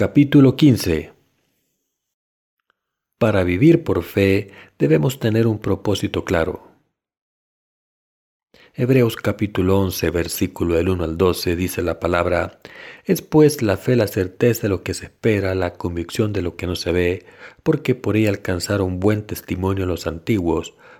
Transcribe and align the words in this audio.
Capítulo 0.00 0.54
15 0.54 1.10
Para 3.18 3.42
vivir 3.42 3.82
por 3.82 4.04
fe 4.04 4.52
debemos 4.78 5.18
tener 5.18 5.48
un 5.48 5.58
propósito 5.58 6.24
claro. 6.24 6.68
Hebreos 8.74 9.16
capítulo 9.16 9.80
11, 9.80 10.10
versículo 10.10 10.76
del 10.76 10.90
1 10.90 11.02
al 11.02 11.18
12 11.18 11.56
dice 11.56 11.82
la 11.82 11.98
palabra, 11.98 12.60
es 13.06 13.22
pues 13.22 13.60
la 13.60 13.76
fe 13.76 13.96
la 13.96 14.06
certeza 14.06 14.62
de 14.62 14.68
lo 14.68 14.84
que 14.84 14.94
se 14.94 15.06
espera, 15.06 15.56
la 15.56 15.72
convicción 15.72 16.32
de 16.32 16.42
lo 16.42 16.54
que 16.54 16.68
no 16.68 16.76
se 16.76 16.92
ve, 16.92 17.26
porque 17.64 17.96
por 17.96 18.16
ella 18.16 18.30
alcanzaron 18.30 19.00
buen 19.00 19.26
testimonio 19.26 19.84
los 19.84 20.06
antiguos, 20.06 20.74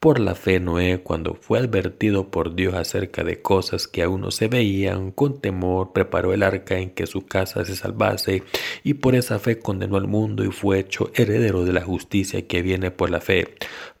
Por 0.00 0.20
la 0.20 0.36
fe 0.36 0.60
Noé, 0.60 1.00
cuando 1.02 1.34
fue 1.34 1.58
advertido 1.58 2.30
por 2.30 2.54
Dios 2.54 2.74
acerca 2.74 3.24
de 3.24 3.42
cosas 3.42 3.88
que 3.88 4.04
aún 4.04 4.20
no 4.20 4.30
se 4.30 4.46
veían, 4.46 5.10
con 5.10 5.40
temor 5.40 5.92
preparó 5.92 6.32
el 6.32 6.44
arca 6.44 6.78
en 6.78 6.90
que 6.90 7.08
su 7.08 7.26
casa 7.26 7.64
se 7.64 7.74
salvase, 7.74 8.44
y 8.84 8.94
por 8.94 9.16
esa 9.16 9.40
fe 9.40 9.58
condenó 9.58 9.96
al 9.96 10.06
mundo 10.06 10.44
y 10.44 10.52
fue 10.52 10.78
hecho 10.78 11.10
heredero 11.16 11.64
de 11.64 11.72
la 11.72 11.82
justicia 11.82 12.46
que 12.46 12.62
viene 12.62 12.92
por 12.92 13.10
la 13.10 13.20
fe. 13.20 13.56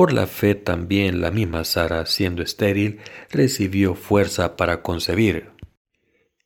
Por 0.00 0.14
la 0.14 0.26
fe 0.26 0.54
también 0.54 1.20
la 1.20 1.30
misma 1.30 1.62
Sara, 1.62 2.06
siendo 2.06 2.42
estéril, 2.42 3.00
recibió 3.30 3.94
fuerza 3.94 4.56
para 4.56 4.80
concebir 4.80 5.50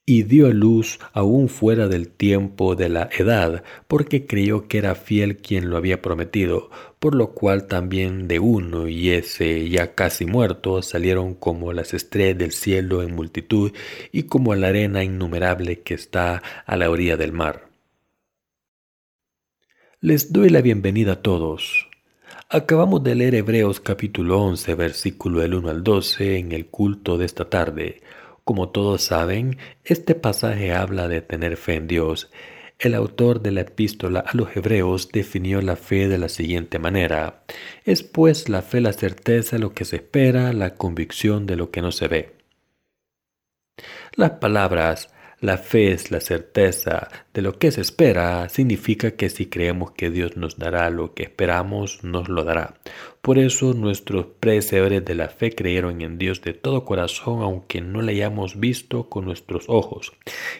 y 0.04 0.24
dio 0.24 0.48
a 0.48 0.50
luz 0.50 0.98
aún 1.12 1.48
fuera 1.48 1.86
del 1.86 2.08
tiempo 2.08 2.74
de 2.74 2.88
la 2.88 3.08
edad, 3.16 3.62
porque 3.86 4.26
creyó 4.26 4.66
que 4.66 4.78
era 4.78 4.96
fiel 4.96 5.36
quien 5.36 5.70
lo 5.70 5.76
había 5.76 6.02
prometido, 6.02 6.68
por 6.98 7.14
lo 7.14 7.30
cual 7.30 7.68
también 7.68 8.26
de 8.26 8.40
uno 8.40 8.88
y 8.88 9.10
ese 9.10 9.68
ya 9.68 9.94
casi 9.94 10.26
muerto 10.26 10.82
salieron 10.82 11.34
como 11.34 11.72
las 11.72 11.94
estrellas 11.94 12.38
del 12.38 12.50
cielo 12.50 13.04
en 13.04 13.14
multitud 13.14 13.70
y 14.10 14.24
como 14.24 14.56
la 14.56 14.66
arena 14.66 15.04
innumerable 15.04 15.78
que 15.82 15.94
está 15.94 16.42
a 16.66 16.76
la 16.76 16.90
orilla 16.90 17.16
del 17.16 17.30
mar. 17.30 17.68
Les 20.00 20.32
doy 20.32 20.48
la 20.48 20.60
bienvenida 20.60 21.12
a 21.12 21.22
todos. 21.22 21.88
Acabamos 22.54 23.02
de 23.02 23.16
leer 23.16 23.34
Hebreos 23.34 23.80
capítulo 23.80 24.40
11, 24.40 24.76
versículo 24.76 25.40
del 25.40 25.54
1 25.54 25.70
al 25.70 25.82
12 25.82 26.38
en 26.38 26.52
el 26.52 26.66
culto 26.66 27.18
de 27.18 27.26
esta 27.26 27.50
tarde. 27.50 28.00
Como 28.44 28.68
todos 28.68 29.02
saben, 29.02 29.58
este 29.82 30.14
pasaje 30.14 30.72
habla 30.72 31.08
de 31.08 31.20
tener 31.20 31.56
fe 31.56 31.74
en 31.74 31.88
Dios. 31.88 32.30
El 32.78 32.94
autor 32.94 33.42
de 33.42 33.50
la 33.50 33.62
epístola 33.62 34.20
a 34.20 34.36
los 34.36 34.56
Hebreos 34.56 35.08
definió 35.10 35.62
la 35.62 35.74
fe 35.74 36.06
de 36.06 36.16
la 36.16 36.28
siguiente 36.28 36.78
manera. 36.78 37.42
Es 37.84 38.04
pues 38.04 38.48
la 38.48 38.62
fe 38.62 38.80
la 38.80 38.92
certeza 38.92 39.56
de 39.56 39.60
lo 39.60 39.74
que 39.74 39.84
se 39.84 39.96
espera, 39.96 40.52
la 40.52 40.76
convicción 40.76 41.46
de 41.46 41.56
lo 41.56 41.72
que 41.72 41.82
no 41.82 41.90
se 41.90 42.06
ve. 42.06 42.36
Las 44.14 44.30
palabras 44.30 45.08
la 45.44 45.58
fe 45.58 45.92
es 45.92 46.10
la 46.10 46.20
certeza 46.20 47.10
de 47.34 47.42
lo 47.42 47.58
que 47.58 47.70
se 47.70 47.82
espera. 47.82 48.48
Significa 48.48 49.10
que 49.10 49.28
si 49.28 49.44
creemos 49.44 49.90
que 49.90 50.10
Dios 50.10 50.38
nos 50.38 50.56
dará 50.56 50.88
lo 50.88 51.12
que 51.12 51.24
esperamos, 51.24 52.02
nos 52.02 52.30
lo 52.30 52.44
dará. 52.44 52.80
Por 53.20 53.38
eso 53.38 53.74
nuestros 53.74 54.24
predecesores 54.40 55.04
de 55.04 55.14
la 55.14 55.28
fe 55.28 55.54
creyeron 55.54 56.00
en 56.00 56.16
Dios 56.16 56.40
de 56.40 56.54
todo 56.54 56.86
corazón, 56.86 57.42
aunque 57.42 57.82
no 57.82 58.00
le 58.00 58.12
hayamos 58.12 58.58
visto 58.58 59.10
con 59.10 59.26
nuestros 59.26 59.66
ojos. 59.68 60.14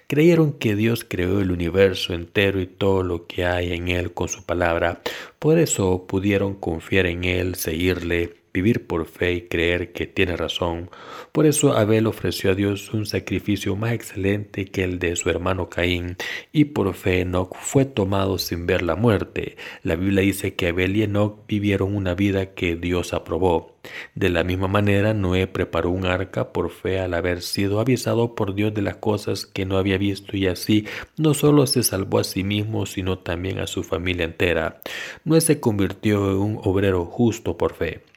Creyeron 0.07 0.53
que 0.53 0.77
Dios 0.77 1.07
creó 1.09 1.41
el 1.41 1.51
universo 1.51 2.13
entero 2.13 2.61
y 2.61 2.67
todo 2.67 3.03
lo 3.03 3.27
que 3.27 3.47
hay 3.47 3.73
en 3.73 3.89
él 3.89 4.13
con 4.13 4.29
su 4.29 4.45
palabra. 4.45 5.01
Por 5.39 5.59
eso 5.59 6.07
pudieron 6.07 6.55
confiar 6.57 7.07
en 7.07 7.25
él, 7.25 7.55
seguirle 7.55 8.44
vivir 8.55 8.87
por 8.87 9.05
fe 9.07 9.33
y 9.33 9.43
creer 9.43 9.93
que 9.93 10.07
tiene 10.07 10.37
razón. 10.37 10.89
Por 11.33 11.45
eso 11.45 11.77
Abel 11.77 12.07
ofreció 12.07 12.53
a 12.53 12.55
Dios 12.55 12.95
un 12.95 13.05
sacrificio 13.05 13.75
más 13.75 13.93
excelente 13.93 14.67
que 14.67 14.85
el 14.85 15.01
de 15.01 15.17
su 15.17 15.29
hermano 15.29 15.69
Caín, 15.69 16.17
y 16.53 16.67
por 16.67 16.95
fe 16.95 17.23
Enoch 17.23 17.55
fue 17.57 17.85
tomado 17.85 18.39
sin 18.39 18.67
ver 18.67 18.83
la 18.83 18.95
muerte. 18.95 19.57
La 19.83 19.97
Biblia 19.97 20.23
dice 20.23 20.55
que 20.55 20.69
Abel 20.69 20.97
y 20.97 21.03
Enoch 21.03 21.45
vivieron 21.49 21.97
una 21.97 22.15
vida 22.15 22.55
que 22.55 22.77
Dios 22.77 23.13
aprobó. 23.13 23.75
De 24.15 24.31
la 24.31 24.45
misma 24.45 24.69
manera, 24.69 25.13
Noé 25.15 25.49
preparó 25.49 25.91
un 25.91 26.07
arca 26.07 26.53
por 26.53 26.71
fe 26.71 27.01
al 27.01 27.13
haber 27.13 27.43
sido 27.43 27.81
avisado 27.81 28.37
por 28.37 28.55
Dios 28.55 28.73
de 28.73 28.83
las 28.83 28.97
cosas 28.97 29.47
que 29.47 29.67
no 29.67 29.77
había 29.77 29.99
visto 29.99 30.37
y 30.37 30.47
así 30.47 30.87
no 31.19 31.35
solo 31.35 31.67
se 31.67 31.83
salvó 31.83 32.21
a 32.21 32.25
sí 32.25 32.45
mismo, 32.45 32.87
sino 32.87 33.19
también 33.19 33.59
a 33.59 33.67
su 33.67 33.83
familia 33.83 34.25
entera. 34.25 34.81
Noé 35.25 35.41
se 35.41 35.59
convirtió 35.59 36.31
en 36.31 36.37
un 36.37 36.61
obrero 36.63 37.05
justo 37.05 37.59
por 37.59 37.75
fe. 37.75 38.14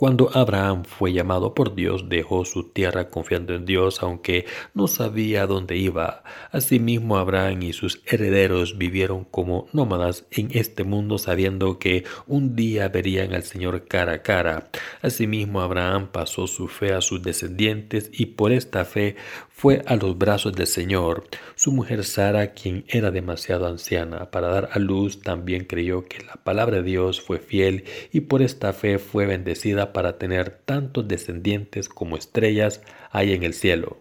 Cuando 0.00 0.30
Abraham 0.32 0.84
fue 0.84 1.12
llamado 1.12 1.54
por 1.54 1.74
Dios, 1.74 2.08
dejó 2.08 2.44
su 2.44 2.70
tierra 2.70 3.10
confiando 3.10 3.52
en 3.56 3.64
Dios, 3.64 4.00
aunque 4.00 4.46
no 4.72 4.86
sabía 4.86 5.48
dónde 5.48 5.76
iba. 5.76 6.22
Asimismo, 6.52 7.18
Abraham 7.18 7.64
y 7.64 7.72
sus 7.72 8.00
herederos 8.06 8.78
vivieron 8.78 9.24
como 9.24 9.66
nómadas 9.72 10.24
en 10.30 10.50
este 10.52 10.84
mundo, 10.84 11.18
sabiendo 11.18 11.80
que 11.80 12.04
un 12.28 12.54
día 12.54 12.86
verían 12.90 13.34
al 13.34 13.42
Señor 13.42 13.88
cara 13.88 14.12
a 14.12 14.22
cara. 14.22 14.70
Asimismo, 15.02 15.62
Abraham 15.62 16.10
pasó 16.12 16.46
su 16.46 16.68
fe 16.68 16.92
a 16.94 17.00
sus 17.00 17.20
descendientes 17.24 18.08
y 18.12 18.26
por 18.26 18.52
esta 18.52 18.84
fe 18.84 19.16
fue 19.58 19.82
a 19.86 19.96
los 19.96 20.16
brazos 20.16 20.52
del 20.52 20.68
Señor. 20.68 21.24
Su 21.56 21.72
mujer 21.72 22.04
Sara, 22.04 22.52
quien 22.52 22.84
era 22.86 23.10
demasiado 23.10 23.66
anciana 23.66 24.30
para 24.30 24.46
dar 24.46 24.68
a 24.72 24.78
luz, 24.78 25.20
también 25.20 25.64
creyó 25.64 26.04
que 26.04 26.22
la 26.22 26.36
palabra 26.36 26.76
de 26.76 26.84
Dios 26.84 27.20
fue 27.20 27.40
fiel 27.40 27.82
y 28.12 28.20
por 28.20 28.40
esta 28.40 28.72
fe 28.72 29.00
fue 29.00 29.26
bendecida 29.26 29.92
para 29.92 30.16
tener 30.16 30.50
tantos 30.64 31.08
descendientes 31.08 31.88
como 31.88 32.16
estrellas 32.16 32.82
hay 33.10 33.32
en 33.32 33.42
el 33.42 33.52
cielo. 33.52 33.98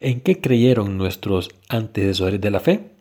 ¿En 0.00 0.20
qué 0.20 0.40
creyeron 0.40 0.98
nuestros 0.98 1.50
antecesores 1.68 2.40
de 2.40 2.50
la 2.50 2.58
fe? 2.58 2.93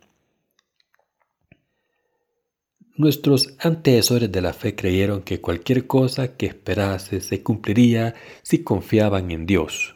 Nuestros 2.96 3.56
antecesores 3.58 4.32
de 4.32 4.42
la 4.42 4.54
fe 4.54 4.76
creyeron 4.76 5.24
que 5.24 5.42
cualquier 5.42 5.88
cosa 5.88 6.38
que 6.38 6.46
esperase 6.46 7.22
se 7.22 7.42
cumpliría 7.42 8.14
si 8.44 8.64
confiaban 8.64 9.32
en 9.32 9.48
Dios. 9.48 9.96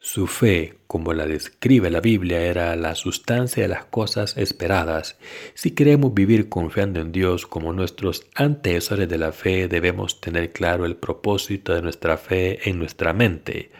Su 0.00 0.26
fe, 0.26 0.78
como 0.86 1.12
la 1.12 1.26
describe 1.26 1.90
la 1.90 2.00
Biblia, 2.00 2.40
era 2.40 2.74
la 2.76 2.94
sustancia 2.94 3.64
de 3.64 3.68
las 3.68 3.84
cosas 3.84 4.38
esperadas. 4.38 5.18
Si 5.52 5.72
queremos 5.72 6.14
vivir 6.14 6.48
confiando 6.48 7.00
en 7.00 7.12
Dios 7.12 7.46
como 7.46 7.74
nuestros 7.74 8.26
antecesores 8.34 9.06
de 9.06 9.18
la 9.18 9.32
fe, 9.32 9.68
debemos 9.68 10.22
tener 10.22 10.52
claro 10.52 10.86
el 10.86 10.96
propósito 10.96 11.74
de 11.74 11.82
nuestra 11.82 12.16
fe 12.16 12.66
en 12.70 12.78
nuestra 12.78 13.12
mente. 13.12 13.70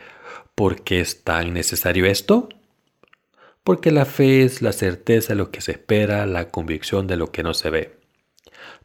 ¿Por 0.55 0.82
qué 0.82 1.00
es 1.00 1.25
tan 1.25 1.55
necesario 1.55 2.05
esto? 2.05 2.50
Porque 3.65 3.91
la 3.91 4.05
fe 4.05 4.43
es 4.43 4.63
la 4.63 4.73
certeza 4.73 5.35
de 5.35 5.39
lo 5.39 5.51
que 5.51 5.61
se 5.61 5.73
espera, 5.73 6.27
la 6.27 6.51
convicción 6.51 7.07
de 7.07 7.17
lo 7.17 7.31
que 7.33 7.43
no 7.43 7.55
se 7.55 7.71
ve. 7.71 7.99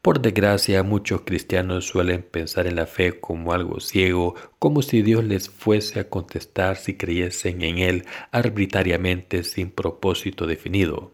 Por 0.02 0.22
desgracia, 0.22 0.84
muchos 0.84 1.22
cristianos 1.22 1.88
suelen 1.88 2.24
pensar 2.24 2.68
en 2.68 2.76
la 2.76 2.86
fe 2.86 3.20
como 3.20 3.54
algo 3.54 3.80
ciego, 3.80 4.36
como 4.60 4.82
si 4.82 5.02
Dios 5.02 5.24
les 5.24 5.50
fuese 5.50 6.00
a 6.02 6.10
contestar 6.10 6.76
si 6.76 6.98
creyesen 6.98 7.62
en 7.62 7.78
Él 7.78 8.06
arbitrariamente 8.32 9.44
sin 9.44 9.72
propósito 9.72 10.46
definido. 10.46 11.14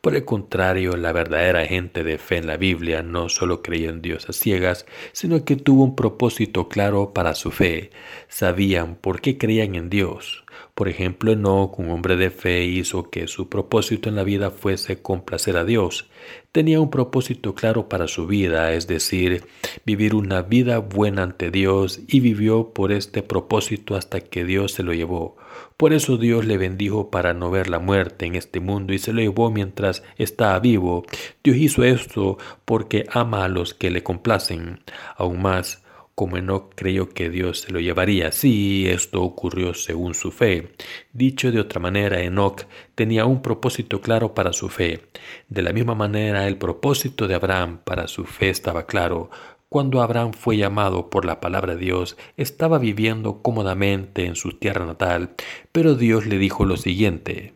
Por 0.00 0.16
el 0.16 0.24
contrario, 0.24 0.96
la 0.96 1.12
verdadera 1.12 1.66
gente 1.66 2.04
de 2.04 2.18
fe 2.18 2.38
en 2.38 2.46
la 2.46 2.56
Biblia 2.56 3.02
no 3.02 3.28
solo 3.28 3.62
creía 3.62 3.90
en 3.90 4.02
Dios 4.02 4.28
a 4.28 4.32
ciegas, 4.32 4.86
sino 5.12 5.44
que 5.44 5.56
tuvo 5.56 5.84
un 5.84 5.94
propósito 5.94 6.68
claro 6.68 7.12
para 7.12 7.34
su 7.34 7.50
fe. 7.50 7.90
Sabían 8.28 8.96
por 8.96 9.20
qué 9.20 9.38
creían 9.38 9.74
en 9.74 9.90
Dios. 9.90 10.41
Por 10.74 10.88
ejemplo, 10.88 11.32
Enoch, 11.32 11.78
un 11.78 11.90
hombre 11.90 12.16
de 12.16 12.30
fe, 12.30 12.64
hizo 12.64 13.10
que 13.10 13.26
su 13.28 13.50
propósito 13.50 14.08
en 14.08 14.14
la 14.16 14.24
vida 14.24 14.50
fuese 14.50 15.02
complacer 15.02 15.58
a 15.58 15.66
Dios. 15.66 16.08
Tenía 16.50 16.80
un 16.80 16.90
propósito 16.90 17.54
claro 17.54 17.90
para 17.90 18.08
su 18.08 18.26
vida, 18.26 18.72
es 18.72 18.86
decir, 18.86 19.44
vivir 19.84 20.14
una 20.14 20.40
vida 20.40 20.78
buena 20.78 21.24
ante 21.24 21.50
Dios 21.50 22.00
y 22.08 22.20
vivió 22.20 22.72
por 22.72 22.90
este 22.90 23.22
propósito 23.22 23.96
hasta 23.96 24.20
que 24.20 24.46
Dios 24.46 24.72
se 24.72 24.82
lo 24.82 24.94
llevó. 24.94 25.36
Por 25.76 25.92
eso 25.92 26.16
Dios 26.16 26.46
le 26.46 26.56
bendijo 26.56 27.10
para 27.10 27.34
no 27.34 27.50
ver 27.50 27.68
la 27.68 27.78
muerte 27.78 28.24
en 28.24 28.34
este 28.34 28.60
mundo 28.60 28.94
y 28.94 28.98
se 28.98 29.12
lo 29.12 29.20
llevó 29.20 29.50
mientras 29.50 30.02
estaba 30.16 30.58
vivo. 30.58 31.04
Dios 31.44 31.58
hizo 31.58 31.84
esto 31.84 32.38
porque 32.64 33.04
ama 33.10 33.44
a 33.44 33.48
los 33.48 33.74
que 33.74 33.90
le 33.90 34.02
complacen. 34.02 34.80
Aún 35.16 35.42
más, 35.42 35.81
como 36.14 36.36
Enoch 36.36 36.74
creyó 36.74 37.08
que 37.08 37.30
Dios 37.30 37.60
se 37.60 37.72
lo 37.72 37.80
llevaría. 37.80 38.32
Sí, 38.32 38.86
esto 38.88 39.22
ocurrió 39.22 39.74
según 39.74 40.14
su 40.14 40.30
fe. 40.30 40.72
Dicho 41.12 41.50
de 41.50 41.60
otra 41.60 41.80
manera, 41.80 42.22
Enoch 42.22 42.64
tenía 42.94 43.24
un 43.24 43.42
propósito 43.42 44.00
claro 44.00 44.34
para 44.34 44.52
su 44.52 44.68
fe. 44.68 45.08
De 45.48 45.62
la 45.62 45.72
misma 45.72 45.94
manera, 45.94 46.46
el 46.48 46.58
propósito 46.58 47.28
de 47.28 47.34
Abraham 47.34 47.80
para 47.84 48.08
su 48.08 48.24
fe 48.24 48.50
estaba 48.50 48.86
claro. 48.86 49.30
Cuando 49.68 50.02
Abraham 50.02 50.32
fue 50.34 50.58
llamado 50.58 51.08
por 51.08 51.24
la 51.24 51.40
palabra 51.40 51.74
de 51.74 51.80
Dios, 51.80 52.18
estaba 52.36 52.78
viviendo 52.78 53.40
cómodamente 53.40 54.26
en 54.26 54.36
su 54.36 54.58
tierra 54.58 54.84
natal, 54.84 55.30
pero 55.72 55.94
Dios 55.94 56.26
le 56.26 56.36
dijo 56.36 56.66
lo 56.66 56.76
siguiente. 56.76 57.54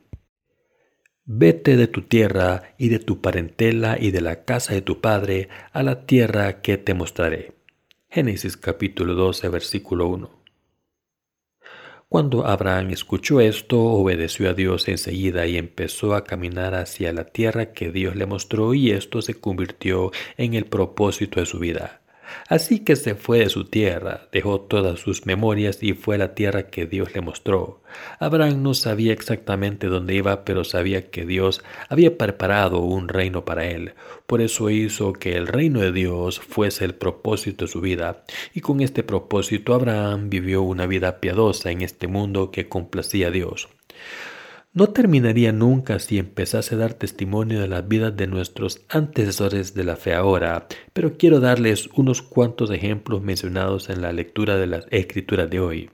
Vete 1.26 1.76
de 1.76 1.88
tu 1.88 2.02
tierra 2.02 2.75
y 2.79 2.88
de 2.88 3.00
tu 3.00 3.20
parentela 3.20 3.99
y 4.00 4.12
de 4.12 4.20
la 4.20 4.44
casa 4.44 4.73
de 4.73 4.81
tu 4.81 5.00
padre 5.00 5.49
a 5.73 5.82
la 5.82 6.06
tierra 6.06 6.62
que 6.62 6.79
te 6.79 6.94
mostraré. 6.94 7.56
Génesis 8.08 8.56
capítulo 8.56 9.14
12, 9.14 9.49
versículo 9.49 10.06
1. 10.08 10.31
Cuando 12.08 12.47
Abraham 12.47 12.91
escuchó 12.91 13.41
esto, 13.41 13.82
obedeció 13.82 14.49
a 14.49 14.55
Dios 14.55 14.88
enseguida 14.88 15.47
y 15.47 15.58
empezó 15.58 16.14
a 16.14 16.25
caminar 16.25 16.75
hacia 16.75 17.12
la 17.12 17.25
tierra 17.25 17.73
que 17.73 17.91
Dios 17.91 18.17
le 18.17 18.25
mostró 18.25 18.75
y 18.75 18.93
esto 18.93 19.20
se 19.23 19.35
convirtió 19.35 20.12
en 20.38 20.55
el 20.55 20.67
propósito 20.67 21.41
de 21.41 21.47
su 21.47 21.58
vida. 21.58 22.06
Así 22.49 22.81
que 22.81 22.96
se 22.96 23.14
fue 23.14 23.40
de 23.40 23.49
su 23.49 23.64
tierra, 23.64 24.28
dejó 24.32 24.61
todas 24.61 25.00
sus 25.00 25.26
memorias 25.26 25.82
y 25.82 25.94
fue 25.94 26.17
a 26.17 26.19
la 26.19 26.34
tierra 26.34 26.69
que 26.69 26.87
Dios 26.87 27.14
le 27.14 27.20
mostró. 27.20 27.81
Abraham 28.19 28.62
no 28.62 28.75
sabía 28.75 29.12
exactamente 29.12 29.87
dónde 29.87 30.14
iba, 30.14 30.44
pero 30.44 30.64
sabía 30.64 31.11
que 31.11 31.25
Dios 31.25 31.62
había 31.88 32.19
preparado 32.19 32.81
un 32.81 33.08
reino 33.08 33.44
para 33.44 33.67
él. 33.67 33.94
Por 34.26 34.40
eso 34.40 34.70
hizo 34.70 35.12
que 35.12 35.37
el 35.37 35.46
reino 35.46 35.81
de 35.81 35.93
Dios 35.93 36.40
fuese 36.40 36.84
el 36.84 36.94
propósito 36.94 37.64
de 37.64 37.70
su 37.70 37.81
vida. 37.81 38.25
Y 38.55 38.61
con 38.61 38.81
este 38.81 39.02
propósito 39.02 39.75
Abraham 39.75 40.31
vivió 40.31 40.62
una 40.62 40.87
vida 40.87 41.20
piadosa 41.20 41.70
en 41.70 41.82
este 41.82 42.06
mundo 42.06 42.50
que 42.50 42.69
complacía 42.69 43.28
a 43.28 43.31
Dios. 43.31 43.69
No 44.76 44.88
terminaría 44.88 45.52
nunca 45.52 45.99
si 45.99 46.19
empezase 46.19 46.75
a 46.75 46.78
dar 46.78 46.93
testimonio 46.93 47.62
de 47.62 47.67
las 47.67 47.88
vidas 47.88 48.14
de 48.14 48.26
nuestros 48.26 48.82
antecesores 48.90 49.73
de 49.73 49.84
la 49.84 49.96
fe 49.96 50.12
ahora, 50.12 50.67
pero 50.93 51.17
quiero 51.17 51.40
darles 51.40 51.88
unos 51.96 52.20
cuantos 52.20 52.70
ejemplos 52.70 53.23
mencionados 53.23 53.88
en 53.88 54.02
la 54.02 54.12
lectura 54.12 54.58
de 54.58 54.67
las 54.67 54.87
escrituras 54.90 55.49
de 55.49 55.61
hoy. 55.61 55.90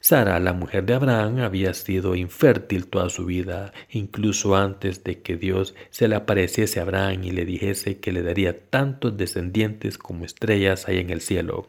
Sara, 0.00 0.40
la 0.40 0.54
mujer 0.54 0.86
de 0.86 0.94
Abraham, 0.94 1.40
había 1.40 1.74
sido 1.74 2.14
infértil 2.14 2.86
toda 2.86 3.10
su 3.10 3.26
vida, 3.26 3.74
incluso 3.90 4.56
antes 4.56 5.04
de 5.04 5.20
que 5.20 5.36
Dios 5.36 5.74
se 5.90 6.08
le 6.08 6.16
apareciese 6.16 6.80
a 6.80 6.84
Abraham 6.84 7.24
y 7.24 7.32
le 7.32 7.44
dijese 7.44 7.98
que 7.98 8.10
le 8.10 8.22
daría 8.22 8.58
tantos 8.70 9.18
descendientes 9.18 9.98
como 9.98 10.24
estrellas 10.24 10.88
hay 10.88 10.96
en 10.96 11.10
el 11.10 11.20
cielo. 11.20 11.68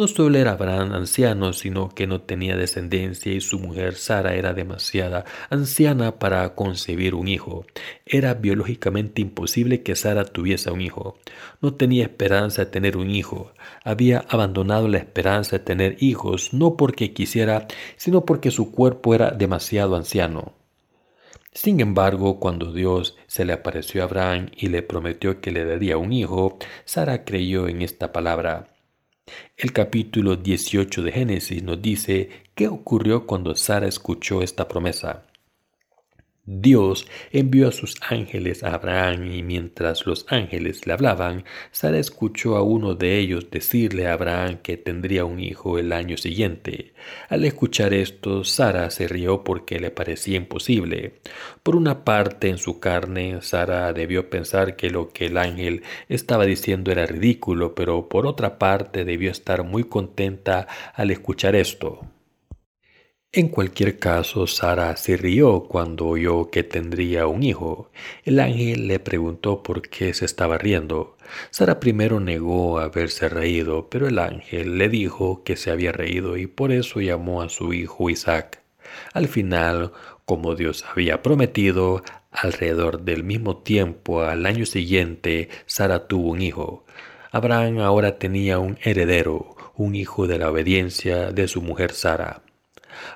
No 0.00 0.08
solo 0.08 0.38
era 0.38 0.52
Abraham 0.52 0.94
anciano, 0.94 1.52
sino 1.52 1.90
que 1.90 2.06
no 2.06 2.22
tenía 2.22 2.56
descendencia 2.56 3.34
y 3.34 3.42
su 3.42 3.58
mujer 3.58 3.96
Sara 3.96 4.34
era 4.34 4.54
demasiada 4.54 5.26
anciana 5.50 6.18
para 6.18 6.54
concebir 6.54 7.14
un 7.14 7.28
hijo. 7.28 7.66
Era 8.06 8.32
biológicamente 8.32 9.20
imposible 9.20 9.82
que 9.82 9.96
Sara 9.96 10.24
tuviese 10.24 10.70
un 10.70 10.80
hijo. 10.80 11.18
No 11.60 11.74
tenía 11.74 12.04
esperanza 12.04 12.64
de 12.64 12.70
tener 12.70 12.96
un 12.96 13.10
hijo. 13.10 13.52
Había 13.84 14.24
abandonado 14.30 14.88
la 14.88 14.96
esperanza 14.96 15.58
de 15.58 15.64
tener 15.64 16.02
hijos, 16.02 16.54
no 16.54 16.78
porque 16.78 17.12
quisiera, 17.12 17.68
sino 17.98 18.24
porque 18.24 18.50
su 18.50 18.72
cuerpo 18.72 19.14
era 19.14 19.32
demasiado 19.32 19.96
anciano. 19.96 20.54
Sin 21.52 21.78
embargo, 21.78 22.40
cuando 22.40 22.72
Dios 22.72 23.18
se 23.26 23.44
le 23.44 23.52
apareció 23.52 24.00
a 24.00 24.04
Abraham 24.06 24.46
y 24.56 24.68
le 24.68 24.82
prometió 24.82 25.42
que 25.42 25.50
le 25.50 25.66
daría 25.66 25.98
un 25.98 26.14
hijo, 26.14 26.56
Sara 26.86 27.26
creyó 27.26 27.68
en 27.68 27.82
esta 27.82 28.12
palabra. 28.14 28.79
El 29.56 29.72
capítulo 29.72 30.36
18 30.36 31.02
de 31.02 31.12
Génesis 31.12 31.62
nos 31.62 31.80
dice 31.80 32.30
qué 32.54 32.68
ocurrió 32.68 33.26
cuando 33.26 33.54
Sara 33.54 33.86
escuchó 33.86 34.42
esta 34.42 34.68
promesa. 34.68 35.29
Dios 36.52 37.06
envió 37.30 37.68
a 37.68 37.72
sus 37.72 37.94
ángeles 38.00 38.64
a 38.64 38.74
Abraham 38.74 39.30
y 39.30 39.44
mientras 39.44 40.04
los 40.04 40.26
ángeles 40.28 40.84
le 40.84 40.92
hablaban, 40.92 41.44
Sara 41.70 42.00
escuchó 42.00 42.56
a 42.56 42.62
uno 42.62 42.96
de 42.96 43.18
ellos 43.20 43.52
decirle 43.52 44.08
a 44.08 44.14
Abraham 44.14 44.58
que 44.60 44.76
tendría 44.76 45.24
un 45.24 45.38
hijo 45.38 45.78
el 45.78 45.92
año 45.92 46.16
siguiente. 46.16 46.92
Al 47.28 47.44
escuchar 47.44 47.94
esto, 47.94 48.42
Sara 48.42 48.90
se 48.90 49.06
rió 49.06 49.44
porque 49.44 49.78
le 49.78 49.92
parecía 49.92 50.38
imposible. 50.38 51.20
Por 51.62 51.76
una 51.76 52.04
parte, 52.04 52.48
en 52.48 52.58
su 52.58 52.80
carne, 52.80 53.42
Sara 53.42 53.92
debió 53.92 54.28
pensar 54.28 54.74
que 54.74 54.90
lo 54.90 55.10
que 55.10 55.26
el 55.26 55.38
ángel 55.38 55.84
estaba 56.08 56.46
diciendo 56.46 56.90
era 56.90 57.06
ridículo, 57.06 57.76
pero 57.76 58.08
por 58.08 58.26
otra 58.26 58.58
parte 58.58 59.04
debió 59.04 59.30
estar 59.30 59.62
muy 59.62 59.84
contenta 59.84 60.66
al 60.94 61.12
escuchar 61.12 61.54
esto. 61.54 62.00
En 63.32 63.46
cualquier 63.46 64.00
caso, 64.00 64.48
Sara 64.48 64.96
se 64.96 65.16
rió 65.16 65.62
cuando 65.62 66.06
oyó 66.06 66.50
que 66.50 66.64
tendría 66.64 67.28
un 67.28 67.44
hijo. 67.44 67.88
El 68.24 68.40
ángel 68.40 68.88
le 68.88 68.98
preguntó 68.98 69.62
por 69.62 69.82
qué 69.82 70.12
se 70.14 70.24
estaba 70.24 70.58
riendo. 70.58 71.16
Sara 71.50 71.78
primero 71.78 72.18
negó 72.18 72.80
haberse 72.80 73.28
reído, 73.28 73.88
pero 73.88 74.08
el 74.08 74.18
ángel 74.18 74.78
le 74.78 74.88
dijo 74.88 75.44
que 75.44 75.54
se 75.54 75.70
había 75.70 75.92
reído 75.92 76.36
y 76.36 76.48
por 76.48 76.72
eso 76.72 77.00
llamó 77.00 77.40
a 77.40 77.48
su 77.50 77.72
hijo 77.72 78.10
Isaac. 78.10 78.62
Al 79.12 79.28
final, 79.28 79.92
como 80.24 80.56
Dios 80.56 80.84
había 80.90 81.22
prometido, 81.22 82.02
alrededor 82.32 83.02
del 83.02 83.22
mismo 83.22 83.58
tiempo 83.58 84.22
al 84.22 84.44
año 84.44 84.66
siguiente, 84.66 85.50
Sara 85.66 86.08
tuvo 86.08 86.30
un 86.30 86.42
hijo. 86.42 86.84
Abraham 87.30 87.78
ahora 87.78 88.18
tenía 88.18 88.58
un 88.58 88.76
heredero, 88.82 89.54
un 89.76 89.94
hijo 89.94 90.26
de 90.26 90.38
la 90.40 90.50
obediencia 90.50 91.30
de 91.30 91.46
su 91.46 91.62
mujer 91.62 91.92
Sara. 91.92 92.42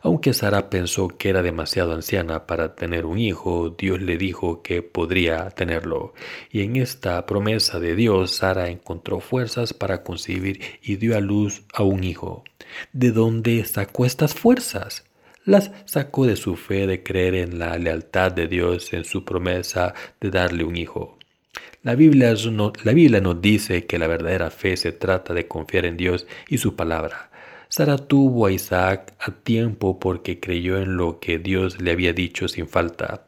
Aunque 0.02 0.32
Sara 0.32 0.70
pensó 0.70 1.08
que 1.08 1.28
era 1.28 1.42
demasiado 1.42 1.92
anciana 1.92 2.46
para 2.46 2.74
tener 2.74 3.06
un 3.06 3.18
hijo, 3.18 3.70
Dios 3.70 4.00
le 4.00 4.16
dijo 4.16 4.62
que 4.62 4.82
podría 4.82 5.50
tenerlo. 5.50 6.14
Y 6.50 6.62
en 6.62 6.76
esta 6.76 7.24
promesa 7.26 7.78
de 7.80 7.96
Dios, 7.96 8.32
Sara 8.32 8.68
encontró 8.68 9.20
fuerzas 9.20 9.72
para 9.72 10.02
concebir 10.02 10.60
y 10.82 10.96
dio 10.96 11.16
a 11.16 11.20
luz 11.20 11.62
a 11.72 11.82
un 11.82 12.04
hijo. 12.04 12.44
¿De 12.92 13.10
dónde 13.10 13.64
sacó 13.64 14.06
estas 14.06 14.34
fuerzas? 14.34 15.04
Las 15.44 15.70
sacó 15.84 16.26
de 16.26 16.36
su 16.36 16.56
fe 16.56 16.86
de 16.86 17.02
creer 17.02 17.34
en 17.34 17.58
la 17.58 17.76
lealtad 17.76 18.32
de 18.32 18.48
Dios 18.48 18.92
en 18.94 19.04
su 19.04 19.24
promesa 19.24 19.94
de 20.20 20.30
darle 20.30 20.64
un 20.64 20.76
hijo. 20.76 21.18
La 21.82 21.94
Biblia, 21.94 22.34
la 22.82 22.92
Biblia 22.94 23.20
nos 23.20 23.42
dice 23.42 23.84
que 23.84 23.98
la 23.98 24.06
verdadera 24.06 24.50
fe 24.50 24.74
se 24.78 24.92
trata 24.92 25.34
de 25.34 25.46
confiar 25.46 25.84
en 25.84 25.98
Dios 25.98 26.26
y 26.48 26.56
su 26.56 26.76
palabra. 26.76 27.30
Sara 27.76 27.98
tuvo 27.98 28.46
a 28.46 28.52
Isaac 28.52 29.14
a 29.18 29.32
tiempo 29.32 29.98
porque 29.98 30.38
creyó 30.38 30.78
en 30.78 30.96
lo 30.96 31.18
que 31.18 31.40
Dios 31.40 31.80
le 31.80 31.90
había 31.90 32.12
dicho 32.12 32.46
sin 32.46 32.68
falta. 32.68 33.26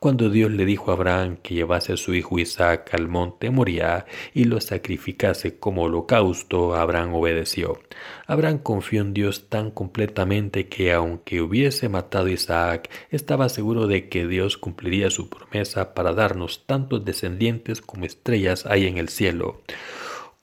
Cuando 0.00 0.30
Dios 0.30 0.50
le 0.50 0.64
dijo 0.64 0.90
a 0.90 0.94
Abraham 0.94 1.36
que 1.40 1.54
llevase 1.54 1.92
a 1.92 1.96
su 1.96 2.12
hijo 2.12 2.40
Isaac 2.40 2.92
al 2.92 3.06
monte 3.06 3.50
Moría 3.50 4.04
y 4.32 4.46
lo 4.46 4.60
sacrificase 4.60 5.60
como 5.60 5.82
holocausto, 5.82 6.74
Abraham 6.74 7.14
obedeció. 7.14 7.82
Abraham 8.26 8.58
confió 8.58 9.00
en 9.00 9.14
Dios 9.14 9.48
tan 9.48 9.70
completamente 9.70 10.66
que 10.66 10.92
aunque 10.92 11.40
hubiese 11.40 11.88
matado 11.88 12.26
a 12.26 12.32
Isaac, 12.32 12.90
estaba 13.10 13.48
seguro 13.48 13.86
de 13.86 14.08
que 14.08 14.26
Dios 14.26 14.58
cumpliría 14.58 15.08
su 15.08 15.28
promesa 15.28 15.94
para 15.94 16.14
darnos 16.14 16.66
tantos 16.66 17.04
descendientes 17.04 17.80
como 17.80 18.06
estrellas 18.06 18.66
hay 18.66 18.88
en 18.88 18.98
el 18.98 19.08
cielo. 19.08 19.60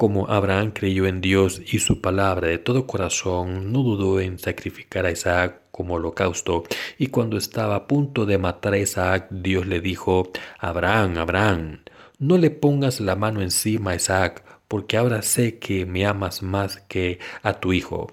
Como 0.01 0.27
Abraham 0.31 0.71
creyó 0.71 1.05
en 1.05 1.21
Dios 1.21 1.61
y 1.63 1.77
su 1.77 2.01
palabra 2.01 2.47
de 2.47 2.57
todo 2.57 2.87
corazón, 2.87 3.71
no 3.71 3.83
dudó 3.83 4.19
en 4.19 4.39
sacrificar 4.39 5.05
a 5.05 5.11
Isaac 5.11 5.61
como 5.69 5.93
holocausto, 5.93 6.63
y 6.97 7.09
cuando 7.09 7.37
estaba 7.37 7.75
a 7.75 7.85
punto 7.85 8.25
de 8.25 8.39
matar 8.39 8.73
a 8.73 8.79
Isaac, 8.79 9.27
Dios 9.29 9.67
le 9.67 9.79
dijo, 9.79 10.31
Abraham, 10.57 11.19
Abraham, 11.19 11.83
no 12.17 12.39
le 12.39 12.49
pongas 12.49 12.99
la 12.99 13.15
mano 13.15 13.43
encima 13.43 13.91
a 13.91 13.95
Isaac, 13.97 14.43
porque 14.67 14.97
ahora 14.97 15.21
sé 15.21 15.59
que 15.59 15.85
me 15.85 16.03
amas 16.07 16.41
más 16.41 16.77
que 16.87 17.19
a 17.43 17.59
tu 17.59 17.71
hijo. 17.71 18.11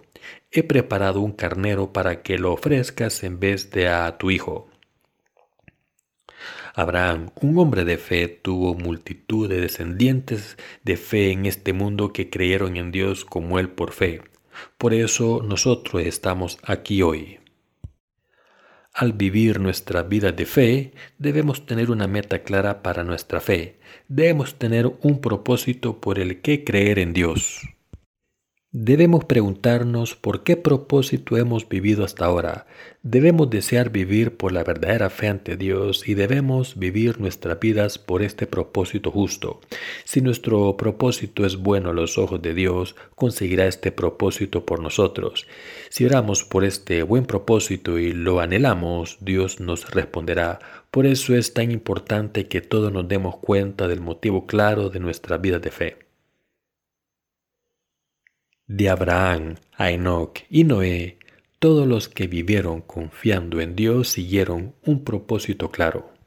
He 0.50 0.64
preparado 0.64 1.22
un 1.22 1.32
carnero 1.32 1.94
para 1.94 2.20
que 2.20 2.36
lo 2.36 2.52
ofrezcas 2.52 3.24
en 3.24 3.40
vez 3.40 3.70
de 3.70 3.88
a 3.88 4.18
tu 4.18 4.30
hijo. 4.30 4.68
Abraham, 6.74 7.30
un 7.40 7.58
hombre 7.58 7.84
de 7.84 7.98
fe, 7.98 8.28
tuvo 8.28 8.74
multitud 8.74 9.48
de 9.48 9.60
descendientes 9.60 10.56
de 10.84 10.96
fe 10.96 11.32
en 11.32 11.46
este 11.46 11.72
mundo 11.72 12.12
que 12.12 12.30
creyeron 12.30 12.76
en 12.76 12.90
Dios 12.90 13.24
como 13.24 13.58
él 13.58 13.68
por 13.68 13.92
fe. 13.92 14.22
Por 14.76 14.94
eso 14.94 15.42
nosotros 15.42 16.02
estamos 16.04 16.58
aquí 16.64 17.02
hoy. 17.02 17.38
Al 18.92 19.12
vivir 19.12 19.60
nuestra 19.60 20.02
vida 20.02 20.32
de 20.32 20.44
fe, 20.44 20.92
debemos 21.18 21.66
tener 21.66 21.90
una 21.90 22.08
meta 22.08 22.40
clara 22.42 22.82
para 22.82 23.04
nuestra 23.04 23.40
fe. 23.40 23.78
Debemos 24.08 24.58
tener 24.58 24.86
un 25.02 25.20
propósito 25.20 26.00
por 26.00 26.18
el 26.18 26.40
que 26.40 26.64
creer 26.64 26.98
en 26.98 27.12
Dios. 27.12 27.60
Debemos 28.70 29.24
preguntarnos 29.24 30.14
por 30.14 30.42
qué 30.42 30.54
propósito 30.58 31.38
hemos 31.38 31.66
vivido 31.66 32.04
hasta 32.04 32.26
ahora. 32.26 32.66
Debemos 33.02 33.48
desear 33.48 33.88
vivir 33.88 34.36
por 34.36 34.52
la 34.52 34.62
verdadera 34.62 35.08
fe 35.08 35.28
ante 35.28 35.56
Dios 35.56 36.06
y 36.06 36.12
debemos 36.12 36.78
vivir 36.78 37.18
nuestras 37.18 37.58
vidas 37.58 37.98
por 37.98 38.20
este 38.20 38.46
propósito 38.46 39.10
justo. 39.10 39.62
Si 40.04 40.20
nuestro 40.20 40.76
propósito 40.76 41.46
es 41.46 41.56
bueno 41.56 41.88
a 41.88 41.94
los 41.94 42.18
ojos 42.18 42.42
de 42.42 42.52
Dios, 42.52 42.94
conseguirá 43.14 43.66
este 43.66 43.90
propósito 43.90 44.66
por 44.66 44.80
nosotros. 44.80 45.46
Si 45.88 46.04
oramos 46.04 46.44
por 46.44 46.62
este 46.62 47.02
buen 47.02 47.24
propósito 47.24 47.98
y 47.98 48.12
lo 48.12 48.38
anhelamos, 48.38 49.16
Dios 49.22 49.60
nos 49.60 49.90
responderá. 49.92 50.58
Por 50.90 51.06
eso 51.06 51.34
es 51.34 51.54
tan 51.54 51.70
importante 51.70 52.48
que 52.48 52.60
todos 52.60 52.92
nos 52.92 53.08
demos 53.08 53.38
cuenta 53.38 53.88
del 53.88 54.02
motivo 54.02 54.46
claro 54.46 54.90
de 54.90 55.00
nuestra 55.00 55.38
vida 55.38 55.58
de 55.58 55.70
fe 55.70 56.07
de 58.68 58.88
Abraham 58.90 59.56
a 59.76 59.90
Enoch 59.90 60.40
y 60.50 60.64
Noé, 60.64 61.18
todos 61.58 61.88
los 61.88 62.08
que 62.08 62.28
vivieron 62.28 62.82
confiando 62.82 63.60
en 63.60 63.74
Dios 63.74 64.10
siguieron 64.10 64.74
un 64.84 65.02
propósito 65.02 65.70
claro. 65.70 66.17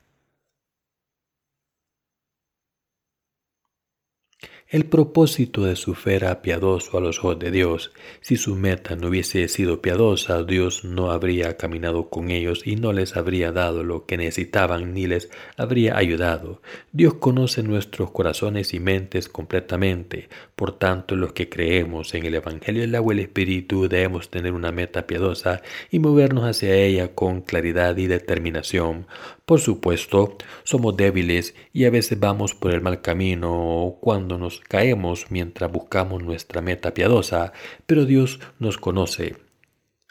El 4.72 4.86
propósito 4.86 5.66
de 5.66 5.76
su 5.76 5.96
fe 5.96 6.16
era 6.16 6.42
piadoso 6.42 6.98
a 6.98 7.02
los 7.02 7.20
ojos 7.20 7.38
de 7.40 7.52
Dios. 7.52 7.92
Si 8.22 8.38
su 8.38 8.56
meta 8.56 8.96
no 8.96 9.10
hubiese 9.10 9.50
sido 9.50 9.82
piadosa, 9.82 10.44
Dios 10.44 10.86
no 10.86 11.12
habría 11.12 11.58
caminado 11.58 12.08
con 12.08 12.32
ellos 12.32 12.66
y 12.66 12.78
no 12.78 12.94
les 12.94 13.18
habría 13.18 13.52
dado 13.52 13.84
lo 13.84 14.06
que 14.06 14.16
necesitaban 14.16 14.94
ni 14.94 15.08
les 15.08 15.30
habría 15.58 15.98
ayudado. 15.98 16.62
Dios 16.94 17.16
conoce 17.16 17.64
nuestros 17.64 18.12
corazones 18.12 18.74
y 18.74 18.80
mentes 18.80 19.28
completamente. 19.28 20.30
Por 20.56 20.80
tanto, 20.80 21.18
los 21.18 21.34
que 21.34 21.50
creemos 21.50 22.14
en 22.14 22.26
el 22.26 22.36
Evangelio 22.36 22.80
del 22.84 22.96
agua 22.96 23.14
y 23.14 23.18
el 23.18 23.26
Espíritu 23.26 23.90
debemos 23.90 24.30
tener 24.30 24.54
una 24.54 24.72
meta 24.72 25.06
piadosa 25.06 25.62
y 25.90 26.00
movernos 26.00 26.46
hacia 26.46 26.74
ella 26.76 27.14
con 27.14 27.42
claridad 27.42 27.98
y 27.98 28.08
determinación. 28.08 29.06
Por 29.52 29.60
supuesto, 29.60 30.38
somos 30.64 30.96
débiles 30.96 31.56
y 31.74 31.84
a 31.84 31.90
veces 31.90 32.18
vamos 32.18 32.56
por 32.56 32.72
el 32.72 32.80
mal 32.80 33.02
camino 33.02 33.98
cuando 34.00 34.38
nos 34.38 34.62
caemos 34.62 35.26
mientras 35.30 35.70
buscamos 35.70 36.24
nuestra 36.24 36.62
meta 36.62 36.94
piadosa, 36.94 37.52
pero 37.86 38.06
Dios 38.06 38.40
nos 38.60 38.78
conoce. 38.78 39.36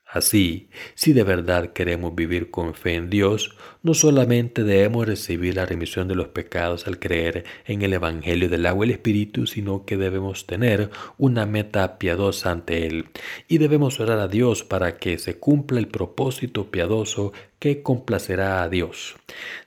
Así, 0.05 0.69
si 0.95 1.15
de 1.15 1.25
verdad 1.25 1.73
queremos 1.73 2.15
vivir 2.15 2.51
con 2.51 2.75
fe 2.75 2.97
en 2.97 3.09
Dios, 3.09 3.57
no 3.83 3.95
solamente 3.95 4.65
debemos 4.65 5.07
recibir 5.07 5.57
la 5.57 5.67
remisión 5.67 6.07
de 6.09 6.15
los 6.15 6.29
pecados 6.29 6.87
al 6.87 6.99
creer 6.99 7.45
en 7.65 7.83
el 7.83 7.93
Evangelio 7.93 8.49
del 8.49 8.67
agua 8.67 8.85
y 8.85 8.91
el 8.91 8.95
Espíritu, 8.95 9.47
sino 9.47 9.85
que 9.85 9.97
debemos 9.97 10.47
tener 10.47 10.91
una 11.17 11.47
meta 11.47 11.99
piadosa 11.99 12.51
ante 12.51 12.87
Él 12.87 13.07
y 13.49 13.59
debemos 13.59 14.01
orar 14.01 14.19
a 14.19 14.29
Dios 14.29 14.65
para 14.65 14.99
que 14.99 15.19
se 15.19 15.39
cumpla 15.39 15.79
el 15.79 15.89
propósito 15.89 16.71
piadoso 16.71 17.33
que 17.61 17.83
complacerá 17.83 18.63
a 18.63 18.69
Dios. 18.71 19.17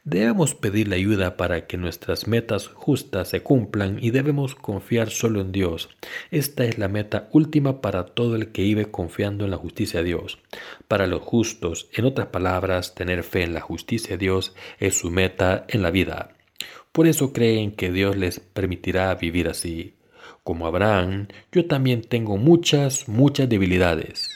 Debemos 0.03 0.55
pedirle 0.55 0.95
ayuda 0.95 1.37
para 1.37 1.67
que 1.67 1.77
nuestras 1.77 2.27
metas 2.27 2.67
justas 2.67 3.29
se 3.29 3.43
cumplan 3.43 3.99
y 4.01 4.09
debemos 4.09 4.55
confiar 4.55 5.11
solo 5.11 5.41
en 5.41 5.51
Dios. 5.51 5.89
Esta 6.31 6.65
es 6.65 6.79
la 6.79 6.87
meta 6.87 7.29
última 7.31 7.81
para 7.81 8.05
todo 8.07 8.35
el 8.35 8.51
que 8.51 8.63
vive 8.63 8.89
confiando 8.89 9.45
en 9.45 9.51
la 9.51 9.57
justicia 9.57 9.99
de 9.99 10.07
Dios. 10.07 10.39
Para 10.87 11.05
los 11.05 11.21
justos, 11.21 11.87
en 11.93 12.05
otras 12.05 12.27
palabras, 12.27 12.95
tener 12.95 13.23
fe 13.23 13.43
en 13.43 13.53
la 13.53 13.61
justicia 13.61 14.02
de 14.11 14.17
Dios 14.17 14.55
es 14.79 14.97
su 14.97 15.11
meta 15.11 15.65
en 15.67 15.81
la 15.81 15.91
vida. 15.91 16.35
Por 16.91 17.07
eso 17.07 17.33
creen 17.33 17.71
que 17.75 17.91
Dios 17.91 18.15
les 18.15 18.39
permitirá 18.39 19.13
vivir 19.15 19.47
así. 19.47 19.95
Como 20.43 20.67
Abraham, 20.67 21.27
yo 21.51 21.65
también 21.65 22.01
tengo 22.01 22.37
muchas, 22.37 23.07
muchas 23.07 23.49
debilidades. 23.49 24.29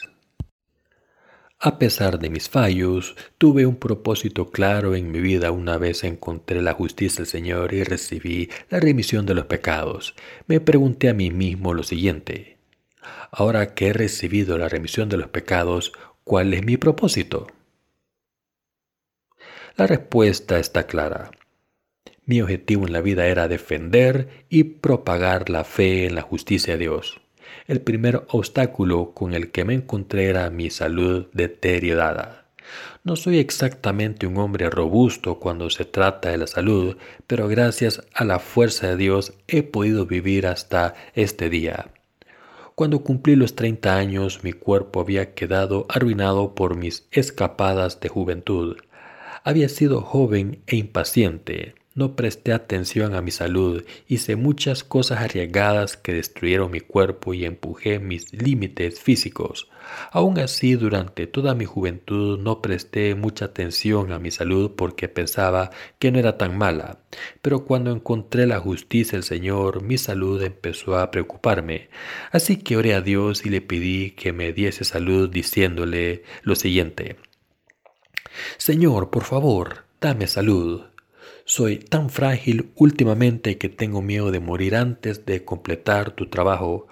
A 1.60 1.78
pesar 1.80 2.20
de 2.20 2.30
mis 2.30 2.48
fallos, 2.48 3.16
tuve 3.36 3.66
un 3.66 3.76
propósito 3.76 4.50
claro 4.50 4.94
en 4.94 5.10
mi 5.10 5.20
vida 5.20 5.50
una 5.50 5.76
vez 5.76 6.04
encontré 6.04 6.62
la 6.62 6.72
justicia 6.72 7.18
del 7.18 7.26
Señor 7.26 7.74
y 7.74 7.82
recibí 7.82 8.48
la 8.70 8.78
remisión 8.78 9.26
de 9.26 9.34
los 9.34 9.46
pecados. 9.46 10.14
Me 10.46 10.60
pregunté 10.60 11.08
a 11.08 11.14
mí 11.14 11.32
mismo 11.32 11.74
lo 11.74 11.82
siguiente. 11.82 12.58
Ahora 13.32 13.74
que 13.74 13.88
he 13.88 13.92
recibido 13.92 14.56
la 14.56 14.68
remisión 14.68 15.08
de 15.08 15.16
los 15.16 15.30
pecados, 15.30 15.92
¿cuál 16.22 16.54
es 16.54 16.64
mi 16.64 16.76
propósito? 16.76 17.48
La 19.78 19.86
respuesta 19.86 20.58
está 20.58 20.88
clara. 20.88 21.30
Mi 22.24 22.42
objetivo 22.42 22.88
en 22.88 22.92
la 22.92 23.00
vida 23.00 23.28
era 23.28 23.46
defender 23.46 24.44
y 24.48 24.64
propagar 24.64 25.50
la 25.50 25.62
fe 25.62 26.04
en 26.04 26.16
la 26.16 26.22
justicia 26.22 26.72
de 26.72 26.80
Dios. 26.80 27.20
El 27.68 27.80
primer 27.80 28.24
obstáculo 28.26 29.12
con 29.14 29.34
el 29.34 29.52
que 29.52 29.64
me 29.64 29.74
encontré 29.74 30.30
era 30.30 30.50
mi 30.50 30.70
salud 30.70 31.28
deteriorada. 31.32 32.46
No 33.04 33.14
soy 33.14 33.38
exactamente 33.38 34.26
un 34.26 34.38
hombre 34.38 34.68
robusto 34.68 35.38
cuando 35.38 35.70
se 35.70 35.84
trata 35.84 36.30
de 36.30 36.38
la 36.38 36.48
salud, 36.48 36.96
pero 37.28 37.46
gracias 37.46 38.02
a 38.12 38.24
la 38.24 38.40
fuerza 38.40 38.88
de 38.88 38.96
Dios 38.96 39.34
he 39.46 39.62
podido 39.62 40.06
vivir 40.06 40.48
hasta 40.48 40.94
este 41.14 41.50
día. 41.50 41.92
Cuando 42.74 43.04
cumplí 43.04 43.36
los 43.36 43.54
30 43.54 43.94
años 43.94 44.42
mi 44.42 44.54
cuerpo 44.54 45.00
había 45.00 45.34
quedado 45.34 45.86
arruinado 45.88 46.56
por 46.56 46.76
mis 46.76 47.06
escapadas 47.12 48.00
de 48.00 48.08
juventud. 48.08 48.76
Había 49.44 49.68
sido 49.68 50.00
joven 50.00 50.62
e 50.66 50.76
impaciente, 50.76 51.74
no 51.98 52.14
presté 52.14 52.52
atención 52.52 53.16
a 53.16 53.22
mi 53.22 53.32
salud, 53.32 53.82
hice 54.06 54.36
muchas 54.36 54.84
cosas 54.84 55.18
arriesgadas 55.18 55.96
que 55.96 56.12
destruyeron 56.12 56.70
mi 56.70 56.78
cuerpo 56.78 57.34
y 57.34 57.44
empujé 57.44 57.98
mis 57.98 58.32
límites 58.32 59.00
físicos. 59.00 59.68
Aún 60.12 60.38
así, 60.38 60.76
durante 60.76 61.26
toda 61.26 61.56
mi 61.56 61.64
juventud 61.64 62.38
no 62.38 62.62
presté 62.62 63.16
mucha 63.16 63.46
atención 63.46 64.12
a 64.12 64.20
mi 64.20 64.30
salud 64.30 64.76
porque 64.76 65.08
pensaba 65.08 65.70
que 65.98 66.12
no 66.12 66.20
era 66.20 66.38
tan 66.38 66.56
mala. 66.56 67.00
Pero 67.42 67.64
cuando 67.64 67.90
encontré 67.90 68.46
la 68.46 68.60
justicia 68.60 69.16
del 69.18 69.24
Señor, 69.24 69.82
mi 69.82 69.98
salud 69.98 70.40
empezó 70.40 70.98
a 70.98 71.10
preocuparme. 71.10 71.88
Así 72.30 72.58
que 72.58 72.76
oré 72.76 72.94
a 72.94 73.00
Dios 73.00 73.44
y 73.44 73.50
le 73.50 73.60
pedí 73.60 74.12
que 74.12 74.32
me 74.32 74.52
diese 74.52 74.84
salud 74.84 75.28
diciéndole 75.28 76.22
lo 76.42 76.54
siguiente. 76.54 77.16
Señor, 78.56 79.10
por 79.10 79.24
favor, 79.24 79.84
dame 80.00 80.26
salud. 80.26 80.82
Soy 81.44 81.78
tan 81.78 82.10
frágil 82.10 82.72
últimamente 82.74 83.56
que 83.56 83.68
tengo 83.68 84.02
miedo 84.02 84.30
de 84.30 84.40
morir 84.40 84.76
antes 84.76 85.24
de 85.24 85.44
completar 85.44 86.10
tu 86.10 86.26
trabajo. 86.26 86.86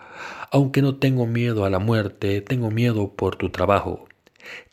Aunque 0.51 0.81
no 0.81 0.97
tengo 0.97 1.27
miedo 1.27 1.65
a 1.65 1.71
la 1.71 1.79
muerte, 1.79 2.41
tengo 2.41 2.71
miedo 2.71 3.13
por 3.15 3.37
tu 3.37 3.51
trabajo. 3.51 4.07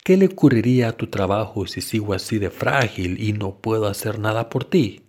¿Qué 0.02 0.16
le 0.16 0.26
ocurriría 0.26 0.88
a 0.88 0.92
tu 0.92 1.08
trabajo 1.08 1.66
si 1.66 1.80
sigo 1.80 2.14
así 2.14 2.38
de 2.38 2.50
frágil 2.50 3.22
y 3.22 3.32
no 3.32 3.56
puedo 3.56 3.86
hacer 3.86 4.18
nada 4.18 4.48
por 4.48 4.64
ti? 4.64 5.02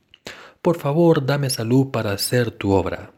Por 0.62 0.78
favor, 0.78 1.26
dame 1.26 1.50
salud 1.50 1.92
para 1.92 2.12
hacer 2.12 2.52
tu 2.52 2.72
obra. 2.72 3.15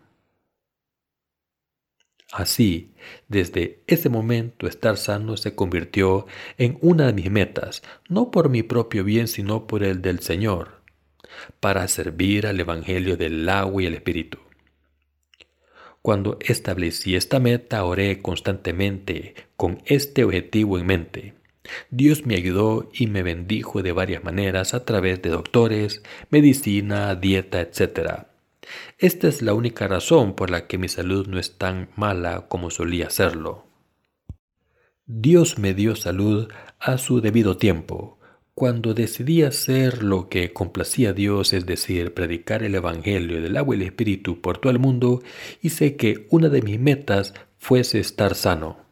Así, 2.31 2.93
desde 3.27 3.83
ese 3.87 4.09
momento 4.09 4.67
estar 4.67 4.97
sano 4.97 5.37
se 5.37 5.55
convirtió 5.55 6.27
en 6.57 6.77
una 6.81 7.07
de 7.07 7.13
mis 7.13 7.31
metas, 7.31 7.83
no 8.09 8.31
por 8.31 8.49
mi 8.49 8.63
propio 8.63 9.03
bien, 9.03 9.27
sino 9.27 9.65
por 9.65 9.83
el 9.83 10.01
del 10.01 10.19
Señor 10.19 10.77
para 11.59 11.87
servir 11.87 12.47
al 12.47 12.59
Evangelio 12.59 13.17
del 13.17 13.47
agua 13.49 13.83
y 13.83 13.85
el 13.85 13.93
Espíritu. 13.93 14.39
Cuando 16.01 16.37
establecí 16.41 17.15
esta 17.15 17.39
meta, 17.39 17.83
oré 17.83 18.21
constantemente 18.21 19.35
con 19.55 19.81
este 19.85 20.23
objetivo 20.23 20.79
en 20.79 20.85
mente. 20.85 21.33
Dios 21.89 22.25
me 22.25 22.35
ayudó 22.35 22.89
y 22.93 23.07
me 23.07 23.23
bendijo 23.23 23.83
de 23.83 23.91
varias 23.91 24.23
maneras 24.23 24.73
a 24.73 24.85
través 24.85 25.21
de 25.21 25.29
doctores, 25.29 26.01
medicina, 26.29 27.13
dieta, 27.15 27.59
etc. 27.59 28.27
Esta 28.97 29.27
es 29.27 29.41
la 29.41 29.53
única 29.53 29.87
razón 29.87 30.35
por 30.35 30.49
la 30.49 30.67
que 30.67 30.77
mi 30.77 30.87
salud 30.87 31.27
no 31.27 31.39
es 31.39 31.57
tan 31.57 31.89
mala 31.95 32.47
como 32.47 32.69
solía 32.69 33.09
serlo. 33.09 33.65
Dios 35.05 35.57
me 35.57 35.73
dio 35.73 35.95
salud 35.95 36.49
a 36.79 36.97
su 36.97 37.21
debido 37.21 37.57
tiempo, 37.57 38.17
cuando 38.57 38.95
decidí 38.95 39.43
hacer 39.43 40.01
lo 40.01 40.29
que 40.29 40.51
complacía 40.51 41.11
a 41.11 41.13
Dios, 41.13 41.53
es 41.53 41.67
decir, 41.67 42.15
predicar 42.15 42.63
el 42.63 42.73
Evangelio 42.73 43.39
del 43.39 43.55
agua 43.55 43.75
y 43.75 43.81
el 43.81 43.85
Espíritu 43.85 44.41
por 44.41 44.57
todo 44.57 44.71
el 44.71 44.79
mundo, 44.79 45.21
hice 45.61 45.95
que 45.95 46.25
una 46.31 46.49
de 46.49 46.63
mis 46.63 46.79
metas 46.79 47.35
fuese 47.59 47.99
estar 47.99 48.33
sano. 48.33 48.86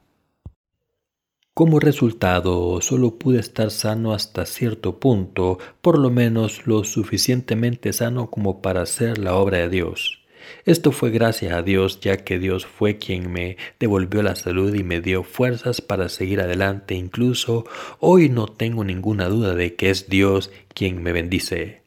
Como 1.55 1.79
resultado, 1.79 2.81
solo 2.81 3.17
pude 3.17 3.39
estar 3.39 3.71
sano 3.71 4.12
hasta 4.12 4.45
cierto 4.45 5.00
punto, 5.00 5.57
por 5.81 5.97
lo 5.97 6.09
menos 6.12 6.67
lo 6.67 6.83
suficientemente 6.83 7.93
sano 7.93 8.29
como 8.29 8.62
para 8.62 8.81
hacer 8.81 9.19
la 9.19 9.35
obra 9.35 9.59
de 9.59 9.69
Dios. 9.69 10.19
Esto 10.65 10.91
fue 10.91 11.12
gracias 11.12 11.53
a 11.53 11.62
Dios, 11.62 12.01
ya 12.01 12.17
que 12.17 12.39
Dios 12.39 12.65
fue 12.65 12.97
quien 12.97 13.31
me 13.31 13.55
devolvió 13.79 14.21
la 14.21 14.35
salud 14.35 14.75
y 14.75 14.83
me 14.83 15.00
dio 15.00 15.24
fuerzas 15.24 15.79
para 15.79 16.09
seguir 16.09 16.41
adelante. 16.41 16.93
Incluso 16.93 17.65
hoy 18.01 18.27
no 18.27 18.47
tengo 18.47 18.83
ninguna 18.83 19.29
duda 19.29 19.55
de 19.55 19.75
que 19.75 19.91
es 19.91 20.09
Dios 20.09 20.51
quien 20.74 21.01
me 21.01 21.13
bendice. 21.13 21.83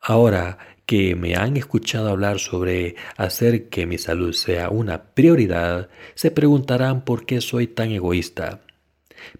Ahora 0.00 0.56
que 0.86 1.14
me 1.16 1.36
han 1.36 1.58
escuchado 1.58 2.08
hablar 2.08 2.38
sobre 2.38 2.96
hacer 3.18 3.68
que 3.68 3.84
mi 3.84 3.98
salud 3.98 4.32
sea 4.32 4.70
una 4.70 5.02
prioridad, 5.12 5.90
se 6.14 6.30
preguntarán 6.30 7.04
por 7.04 7.26
qué 7.26 7.42
soy 7.42 7.66
tan 7.66 7.90
egoísta. 7.90 8.62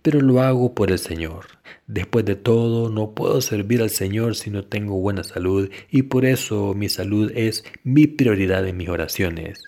Pero 0.03 0.21
lo 0.21 0.41
hago 0.41 0.75
por 0.75 0.91
el 0.91 0.99
Señor. 0.99 1.47
Después 1.87 2.25
de 2.25 2.37
todo, 2.37 2.91
no 2.91 3.15
puedo 3.15 3.41
servir 3.41 3.83
al 3.83 3.91
Señor 3.91 4.35
si 4.35 4.51
no 4.51 4.65
tengo 4.65 4.99
buena 5.01 5.25
salud 5.25 5.71
y 5.91 6.03
por 6.03 6.25
eso 6.25 6.75
mi 6.75 6.89
salud 6.89 7.31
es 7.35 7.65
mi 7.85 8.07
prioridad 8.07 8.67
en 8.67 8.77
mis 8.77 8.89
oraciones. 8.89 9.65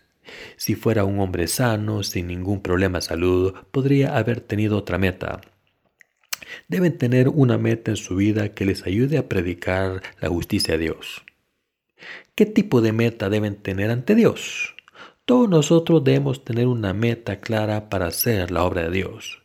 Si 0.57 0.75
fuera 0.75 1.05
un 1.05 1.21
hombre 1.21 1.47
sano, 1.47 2.03
sin 2.03 2.27
ningún 2.27 2.63
problema 2.63 2.99
de 2.99 3.03
salud, 3.03 3.55
podría 3.71 4.17
haber 4.17 4.41
tenido 4.41 4.77
otra 4.77 4.99
meta. 4.99 5.41
Deben 6.69 6.99
tener 6.99 7.29
una 7.29 7.59
meta 7.59 7.91
en 7.91 7.97
su 7.97 8.17
vida 8.17 8.55
que 8.55 8.65
les 8.65 8.87
ayude 8.87 9.19
a 9.19 9.29
predicar 9.29 10.03
la 10.21 10.29
justicia 10.29 10.77
de 10.77 10.85
Dios. 10.85 11.25
¿Qué 12.35 12.47
tipo 12.47 12.81
de 12.81 12.93
meta 12.93 13.29
deben 13.29 13.57
tener 13.57 13.91
ante 13.91 14.15
Dios? 14.15 14.75
Todos 15.25 15.49
nosotros 15.49 16.05
debemos 16.05 16.45
tener 16.45 16.67
una 16.67 16.95
meta 16.95 17.41
clara 17.41 17.91
para 17.91 18.07
hacer 18.07 18.51
la 18.51 18.65
obra 18.65 18.85
de 18.85 18.91
Dios. 18.91 19.38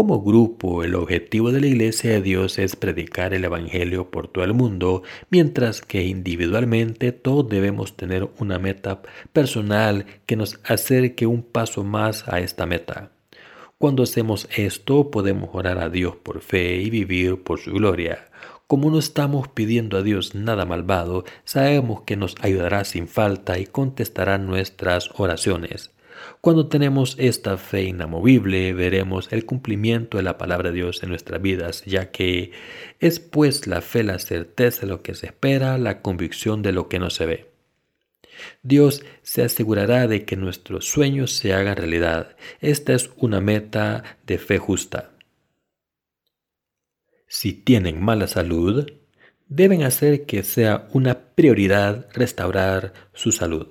Como 0.00 0.22
grupo, 0.22 0.82
el 0.82 0.94
objetivo 0.94 1.52
de 1.52 1.60
la 1.60 1.66
Iglesia 1.66 2.12
de 2.12 2.22
Dios 2.22 2.58
es 2.58 2.74
predicar 2.74 3.34
el 3.34 3.44
Evangelio 3.44 4.10
por 4.10 4.28
todo 4.28 4.44
el 4.44 4.54
mundo, 4.54 5.02
mientras 5.28 5.82
que 5.82 6.04
individualmente 6.04 7.12
todos 7.12 7.50
debemos 7.50 7.98
tener 7.98 8.26
una 8.38 8.58
meta 8.58 9.02
personal 9.34 10.06
que 10.24 10.36
nos 10.36 10.58
acerque 10.64 11.26
un 11.26 11.42
paso 11.42 11.84
más 11.84 12.26
a 12.28 12.40
esta 12.40 12.64
meta. 12.64 13.10
Cuando 13.76 14.04
hacemos 14.04 14.48
esto, 14.56 15.10
podemos 15.10 15.50
orar 15.52 15.76
a 15.76 15.90
Dios 15.90 16.16
por 16.16 16.40
fe 16.40 16.76
y 16.76 16.88
vivir 16.88 17.42
por 17.42 17.60
su 17.60 17.72
gloria. 17.72 18.24
Como 18.66 18.90
no 18.90 18.98
estamos 18.98 19.48
pidiendo 19.48 19.98
a 19.98 20.02
Dios 20.02 20.34
nada 20.34 20.64
malvado, 20.64 21.26
sabemos 21.44 22.04
que 22.06 22.16
nos 22.16 22.36
ayudará 22.40 22.84
sin 22.84 23.06
falta 23.06 23.58
y 23.58 23.66
contestará 23.66 24.38
nuestras 24.38 25.10
oraciones. 25.18 25.90
Cuando 26.40 26.68
tenemos 26.68 27.16
esta 27.18 27.56
fe 27.56 27.84
inamovible, 27.84 28.72
veremos 28.72 29.32
el 29.32 29.44
cumplimiento 29.44 30.16
de 30.16 30.22
la 30.22 30.38
palabra 30.38 30.70
de 30.70 30.76
Dios 30.76 31.02
en 31.02 31.10
nuestras 31.10 31.42
vidas, 31.42 31.84
ya 31.84 32.10
que 32.10 32.52
es 32.98 33.20
pues 33.20 33.66
la 33.66 33.80
fe 33.80 34.02
la 34.02 34.18
certeza 34.18 34.82
de 34.82 34.86
lo 34.88 35.02
que 35.02 35.14
se 35.14 35.26
espera, 35.26 35.78
la 35.78 36.02
convicción 36.02 36.62
de 36.62 36.72
lo 36.72 36.88
que 36.88 36.98
no 36.98 37.10
se 37.10 37.26
ve. 37.26 37.50
Dios 38.62 39.04
se 39.22 39.42
asegurará 39.42 40.06
de 40.06 40.24
que 40.24 40.36
nuestros 40.36 40.86
sueños 40.86 41.32
se 41.32 41.52
hagan 41.52 41.76
realidad. 41.76 42.36
Esta 42.60 42.94
es 42.94 43.10
una 43.16 43.40
meta 43.40 44.18
de 44.26 44.38
fe 44.38 44.58
justa. 44.58 45.10
Si 47.28 47.52
tienen 47.52 48.02
mala 48.02 48.26
salud, 48.26 48.90
deben 49.48 49.82
hacer 49.82 50.26
que 50.26 50.42
sea 50.42 50.88
una 50.92 51.18
prioridad 51.34 52.08
restaurar 52.12 52.92
su 53.12 53.32
salud. 53.32 53.68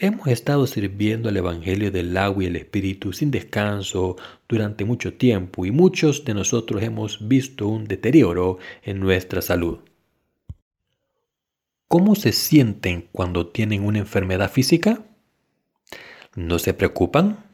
Hemos 0.00 0.28
estado 0.28 0.68
sirviendo 0.68 1.28
al 1.28 1.36
Evangelio 1.38 1.90
del 1.90 2.16
agua 2.16 2.44
y 2.44 2.46
el 2.46 2.54
Espíritu 2.54 3.12
sin 3.12 3.32
descanso 3.32 4.14
durante 4.48 4.84
mucho 4.84 5.14
tiempo 5.14 5.66
y 5.66 5.72
muchos 5.72 6.24
de 6.24 6.34
nosotros 6.34 6.84
hemos 6.84 7.26
visto 7.26 7.66
un 7.66 7.84
deterioro 7.84 8.58
en 8.84 9.00
nuestra 9.00 9.42
salud. 9.42 9.80
¿Cómo 11.88 12.14
se 12.14 12.30
sienten 12.30 13.08
cuando 13.10 13.48
tienen 13.48 13.84
una 13.84 13.98
enfermedad 13.98 14.52
física? 14.52 15.02
¿No 16.36 16.60
se 16.60 16.74
preocupan? 16.74 17.44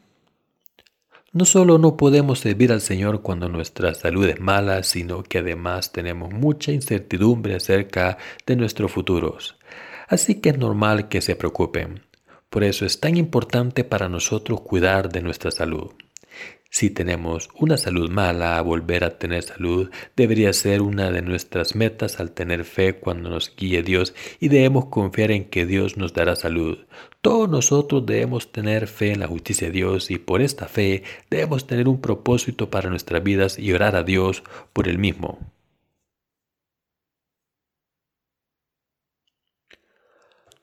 No 1.31 1.45
solo 1.45 1.79
no 1.79 1.97
podemos 1.97 2.41
servir 2.41 2.71
al 2.71 2.81
Señor 2.81 3.23
cuando 3.23 3.49
nuestra 3.49 3.95
salud 3.95 4.29
es 4.29 4.39
mala, 4.39 4.83
sino 4.83 5.23
que 5.23 5.39
además 5.39 5.91
tenemos 5.91 6.31
mucha 6.31 6.71
incertidumbre 6.71 7.55
acerca 7.55 8.19
de 8.45 8.55
nuestros 8.55 8.91
futuros. 8.91 9.57
Así 10.07 10.35
que 10.35 10.49
es 10.49 10.59
normal 10.59 11.09
que 11.09 11.21
se 11.21 11.35
preocupen. 11.35 12.04
Por 12.55 12.63
eso 12.63 12.85
es 12.85 13.01
tan 13.01 13.17
importante 13.17 13.83
para 13.83 14.07
nosotros 14.07 14.61
cuidar 14.61 15.09
de 15.09 15.21
nuestra 15.21 15.51
salud. 15.51 15.91
Si 16.69 16.89
tenemos 16.89 17.49
una 17.59 17.75
salud 17.75 18.09
mala, 18.09 18.61
volver 18.61 19.03
a 19.03 19.17
tener 19.17 19.43
salud 19.43 19.91
debería 20.15 20.53
ser 20.53 20.81
una 20.81 21.11
de 21.11 21.21
nuestras 21.21 21.75
metas 21.75 22.21
al 22.21 22.31
tener 22.31 22.63
fe 22.63 22.93
cuando 22.93 23.29
nos 23.29 23.53
guíe 23.57 23.83
Dios 23.83 24.15
y 24.39 24.47
debemos 24.47 24.85
confiar 24.85 25.31
en 25.31 25.49
que 25.49 25.65
Dios 25.65 25.97
nos 25.97 26.13
dará 26.13 26.37
salud. 26.37 26.77
Todos 27.19 27.49
nosotros 27.49 28.05
debemos 28.05 28.53
tener 28.53 28.87
fe 28.87 29.11
en 29.11 29.19
la 29.19 29.27
justicia 29.27 29.67
de 29.67 29.73
Dios 29.73 30.09
y 30.09 30.17
por 30.17 30.41
esta 30.41 30.69
fe 30.69 31.03
debemos 31.29 31.67
tener 31.67 31.89
un 31.89 31.99
propósito 31.99 32.69
para 32.69 32.89
nuestras 32.89 33.21
vidas 33.21 33.59
y 33.59 33.73
orar 33.73 33.97
a 33.97 34.03
Dios 34.03 34.43
por 34.71 34.87
el 34.87 34.97
mismo. 34.97 35.54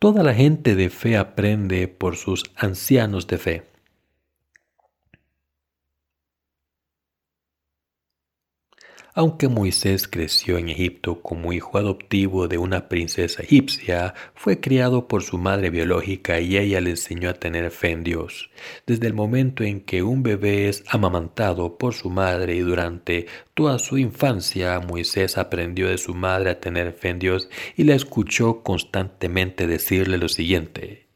Toda 0.02 0.24
la 0.24 0.34
gente 0.34 0.74
de 0.74 0.90
fe 0.90 1.16
aprende 1.16 1.86
por 1.86 2.16
sus 2.16 2.42
ancianos 2.56 3.28
de 3.28 3.38
fe. 3.38 3.71
Aunque 9.14 9.48
Moisés 9.48 10.08
creció 10.08 10.56
en 10.56 10.70
Egipto 10.70 11.20
como 11.20 11.52
hijo 11.52 11.76
adoptivo 11.76 12.48
de 12.48 12.56
una 12.56 12.88
princesa 12.88 13.42
egipcia, 13.42 14.14
fue 14.34 14.58
criado 14.58 15.06
por 15.06 15.22
su 15.22 15.36
madre 15.36 15.68
biológica 15.68 16.40
y 16.40 16.56
ella 16.56 16.80
le 16.80 16.90
enseñó 16.90 17.28
a 17.28 17.34
tener 17.34 17.70
fe 17.70 17.90
en 17.90 18.04
Dios. 18.04 18.50
Desde 18.86 19.06
el 19.06 19.12
momento 19.12 19.64
en 19.64 19.82
que 19.82 20.02
un 20.02 20.22
bebé 20.22 20.70
es 20.70 20.82
amamantado 20.88 21.76
por 21.76 21.92
su 21.92 22.08
madre 22.08 22.54
y 22.56 22.60
durante 22.60 23.26
toda 23.52 23.78
su 23.78 23.98
infancia, 23.98 24.80
Moisés 24.80 25.36
aprendió 25.36 25.90
de 25.90 25.98
su 25.98 26.14
madre 26.14 26.48
a 26.48 26.60
tener 26.60 26.94
fe 26.94 27.10
en 27.10 27.18
Dios 27.18 27.50
y 27.76 27.84
la 27.84 27.94
escuchó 27.94 28.62
constantemente 28.62 29.66
decirle 29.66 30.16
lo 30.16 30.30
siguiente. 30.30 31.08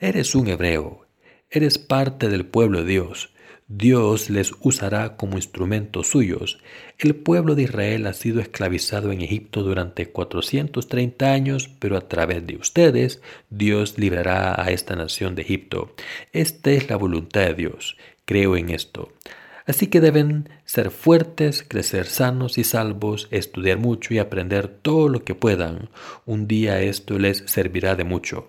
Eres 0.00 0.34
un 0.34 0.48
hebreo, 0.48 1.06
eres 1.50 1.78
parte 1.78 2.28
del 2.28 2.46
pueblo 2.46 2.82
de 2.82 2.90
Dios, 2.90 3.32
Dios 3.72 4.30
les 4.30 4.52
usará 4.62 5.16
como 5.16 5.36
instrumentos 5.36 6.08
suyos. 6.08 6.58
El 6.98 7.14
pueblo 7.14 7.54
de 7.54 7.62
Israel 7.62 8.08
ha 8.08 8.14
sido 8.14 8.40
esclavizado 8.40 9.12
en 9.12 9.20
Egipto 9.20 9.62
durante 9.62 10.08
430 10.08 11.32
años, 11.32 11.70
pero 11.78 11.96
a 11.96 12.08
través 12.08 12.44
de 12.44 12.56
ustedes 12.56 13.22
Dios 13.48 13.96
librará 13.96 14.60
a 14.60 14.72
esta 14.72 14.96
nación 14.96 15.36
de 15.36 15.42
Egipto. 15.42 15.94
Esta 16.32 16.72
es 16.72 16.90
la 16.90 16.96
voluntad 16.96 17.42
de 17.42 17.54
Dios. 17.54 17.96
Creo 18.24 18.56
en 18.56 18.70
esto. 18.70 19.12
Así 19.66 19.86
que 19.86 20.00
deben 20.00 20.48
ser 20.64 20.90
fuertes, 20.90 21.62
crecer 21.62 22.06
sanos 22.06 22.58
y 22.58 22.64
salvos, 22.64 23.28
estudiar 23.30 23.78
mucho 23.78 24.12
y 24.12 24.18
aprender 24.18 24.66
todo 24.66 25.08
lo 25.08 25.22
que 25.22 25.36
puedan. 25.36 25.90
Un 26.26 26.48
día 26.48 26.80
esto 26.80 27.20
les 27.20 27.44
servirá 27.46 27.94
de 27.94 28.02
mucho. 28.02 28.48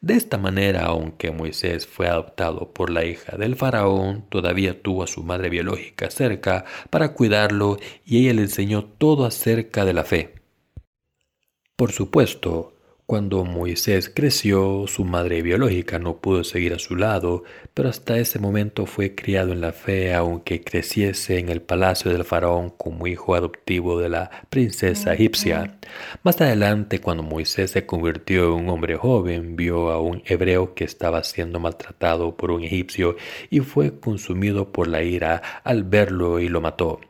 De 0.00 0.14
esta 0.14 0.38
manera, 0.38 0.86
aunque 0.86 1.30
Moisés 1.30 1.86
fue 1.86 2.08
adoptado 2.08 2.72
por 2.72 2.90
la 2.90 3.04
hija 3.04 3.36
del 3.36 3.56
faraón, 3.56 4.26
todavía 4.28 4.82
tuvo 4.82 5.02
a 5.02 5.06
su 5.06 5.22
madre 5.22 5.48
biológica 5.48 6.10
cerca 6.10 6.64
para 6.90 7.14
cuidarlo 7.14 7.78
y 8.04 8.18
ella 8.18 8.34
le 8.34 8.42
enseñó 8.42 8.84
todo 8.84 9.24
acerca 9.24 9.84
de 9.84 9.92
la 9.94 10.04
fe. 10.04 10.34
Por 11.76 11.90
supuesto, 11.90 12.73
cuando 13.06 13.44
Moisés 13.44 14.10
creció, 14.12 14.86
su 14.86 15.04
madre 15.04 15.42
biológica 15.42 15.98
no 15.98 16.18
pudo 16.18 16.42
seguir 16.42 16.72
a 16.72 16.78
su 16.78 16.96
lado, 16.96 17.44
pero 17.74 17.90
hasta 17.90 18.16
ese 18.16 18.38
momento 18.38 18.86
fue 18.86 19.14
criado 19.14 19.52
en 19.52 19.60
la 19.60 19.72
fe, 19.72 20.14
aunque 20.14 20.64
creciese 20.64 21.38
en 21.38 21.50
el 21.50 21.60
palacio 21.60 22.10
del 22.10 22.24
faraón 22.24 22.70
como 22.70 23.06
hijo 23.06 23.34
adoptivo 23.34 24.00
de 24.00 24.08
la 24.08 24.30
princesa 24.48 25.12
egipcia. 25.12 25.78
Más 26.22 26.40
adelante, 26.40 27.00
cuando 27.00 27.22
Moisés 27.22 27.72
se 27.72 27.84
convirtió 27.84 28.46
en 28.46 28.64
un 28.64 28.68
hombre 28.70 28.96
joven, 28.96 29.54
vio 29.54 29.90
a 29.90 30.00
un 30.00 30.22
hebreo 30.24 30.74
que 30.74 30.84
estaba 30.84 31.22
siendo 31.24 31.60
maltratado 31.60 32.36
por 32.38 32.50
un 32.50 32.64
egipcio 32.64 33.16
y 33.50 33.60
fue 33.60 34.00
consumido 34.00 34.72
por 34.72 34.88
la 34.88 35.02
ira 35.02 35.42
al 35.62 35.84
verlo 35.84 36.40
y 36.40 36.48
lo 36.48 36.62
mató. 36.62 37.00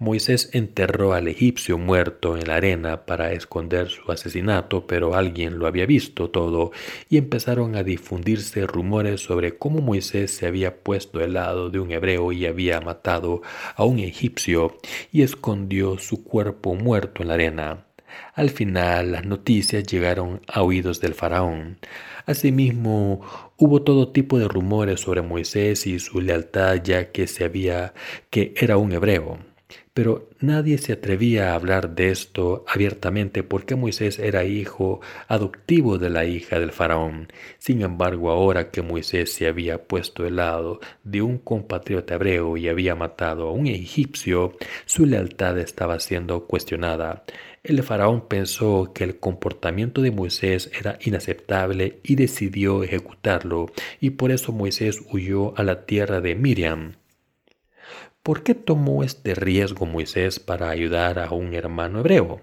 Moisés 0.00 0.50
enterró 0.52 1.12
al 1.12 1.28
egipcio 1.28 1.78
muerto 1.78 2.36
en 2.36 2.48
la 2.48 2.56
arena 2.56 3.06
para 3.06 3.32
esconder 3.32 3.90
su 3.90 4.10
asesinato, 4.10 4.88
pero 4.88 5.14
alguien 5.14 5.60
lo 5.60 5.68
había 5.68 5.86
visto 5.86 6.30
todo 6.30 6.72
y 7.08 7.16
empezaron 7.16 7.76
a 7.76 7.84
difundirse 7.84 8.66
rumores 8.66 9.20
sobre 9.20 9.56
cómo 9.56 9.80
Moisés 9.80 10.34
se 10.34 10.48
había 10.48 10.82
puesto 10.82 11.20
del 11.20 11.34
lado 11.34 11.70
de 11.70 11.78
un 11.78 11.92
hebreo 11.92 12.32
y 12.32 12.44
había 12.44 12.80
matado 12.80 13.42
a 13.76 13.84
un 13.84 14.00
egipcio 14.00 14.76
y 15.12 15.22
escondió 15.22 15.96
su 15.98 16.24
cuerpo 16.24 16.74
muerto 16.74 17.22
en 17.22 17.28
la 17.28 17.34
arena. 17.34 17.86
Al 18.34 18.50
final 18.50 19.12
las 19.12 19.24
noticias 19.24 19.84
llegaron 19.84 20.40
a 20.48 20.62
oídos 20.62 21.00
del 21.00 21.14
faraón. 21.14 21.78
Asimismo, 22.26 23.20
hubo 23.56 23.82
todo 23.82 24.10
tipo 24.10 24.40
de 24.40 24.48
rumores 24.48 25.00
sobre 25.00 25.22
Moisés 25.22 25.86
y 25.86 26.00
su 26.00 26.20
lealtad 26.20 26.82
ya 26.82 27.12
que 27.12 27.28
se 27.28 27.44
había 27.44 27.94
que 28.30 28.54
era 28.56 28.76
un 28.76 28.92
hebreo. 28.92 29.53
Pero 29.94 30.28
nadie 30.40 30.78
se 30.78 30.92
atrevía 30.92 31.52
a 31.52 31.54
hablar 31.54 31.94
de 31.94 32.10
esto 32.10 32.64
abiertamente 32.66 33.44
porque 33.44 33.76
Moisés 33.76 34.18
era 34.18 34.44
hijo 34.44 35.00
adoptivo 35.28 35.98
de 35.98 36.10
la 36.10 36.24
hija 36.24 36.58
del 36.58 36.72
faraón. 36.72 37.28
Sin 37.58 37.80
embargo, 37.80 38.30
ahora 38.30 38.72
que 38.72 38.82
Moisés 38.82 39.32
se 39.32 39.46
había 39.46 39.84
puesto 39.84 40.24
del 40.24 40.36
lado 40.36 40.80
de 41.04 41.22
un 41.22 41.38
compatriota 41.38 42.14
hebreo 42.14 42.56
y 42.56 42.68
había 42.68 42.96
matado 42.96 43.48
a 43.48 43.52
un 43.52 43.68
egipcio, 43.68 44.56
su 44.84 45.06
lealtad 45.06 45.58
estaba 45.60 46.00
siendo 46.00 46.46
cuestionada. 46.46 47.22
El 47.62 47.80
faraón 47.84 48.26
pensó 48.26 48.92
que 48.92 49.04
el 49.04 49.20
comportamiento 49.20 50.02
de 50.02 50.10
Moisés 50.10 50.72
era 50.76 50.98
inaceptable 51.02 52.00
y 52.02 52.16
decidió 52.16 52.82
ejecutarlo, 52.82 53.70
y 54.00 54.10
por 54.10 54.32
eso 54.32 54.50
Moisés 54.50 55.02
huyó 55.12 55.56
a 55.56 55.62
la 55.62 55.86
tierra 55.86 56.20
de 56.20 56.34
Miriam. 56.34 56.96
¿Por 58.24 58.42
qué 58.42 58.54
tomó 58.54 59.04
este 59.04 59.34
riesgo 59.34 59.84
Moisés 59.84 60.40
para 60.40 60.70
ayudar 60.70 61.18
a 61.18 61.30
un 61.32 61.52
hermano 61.52 62.00
hebreo? 62.00 62.40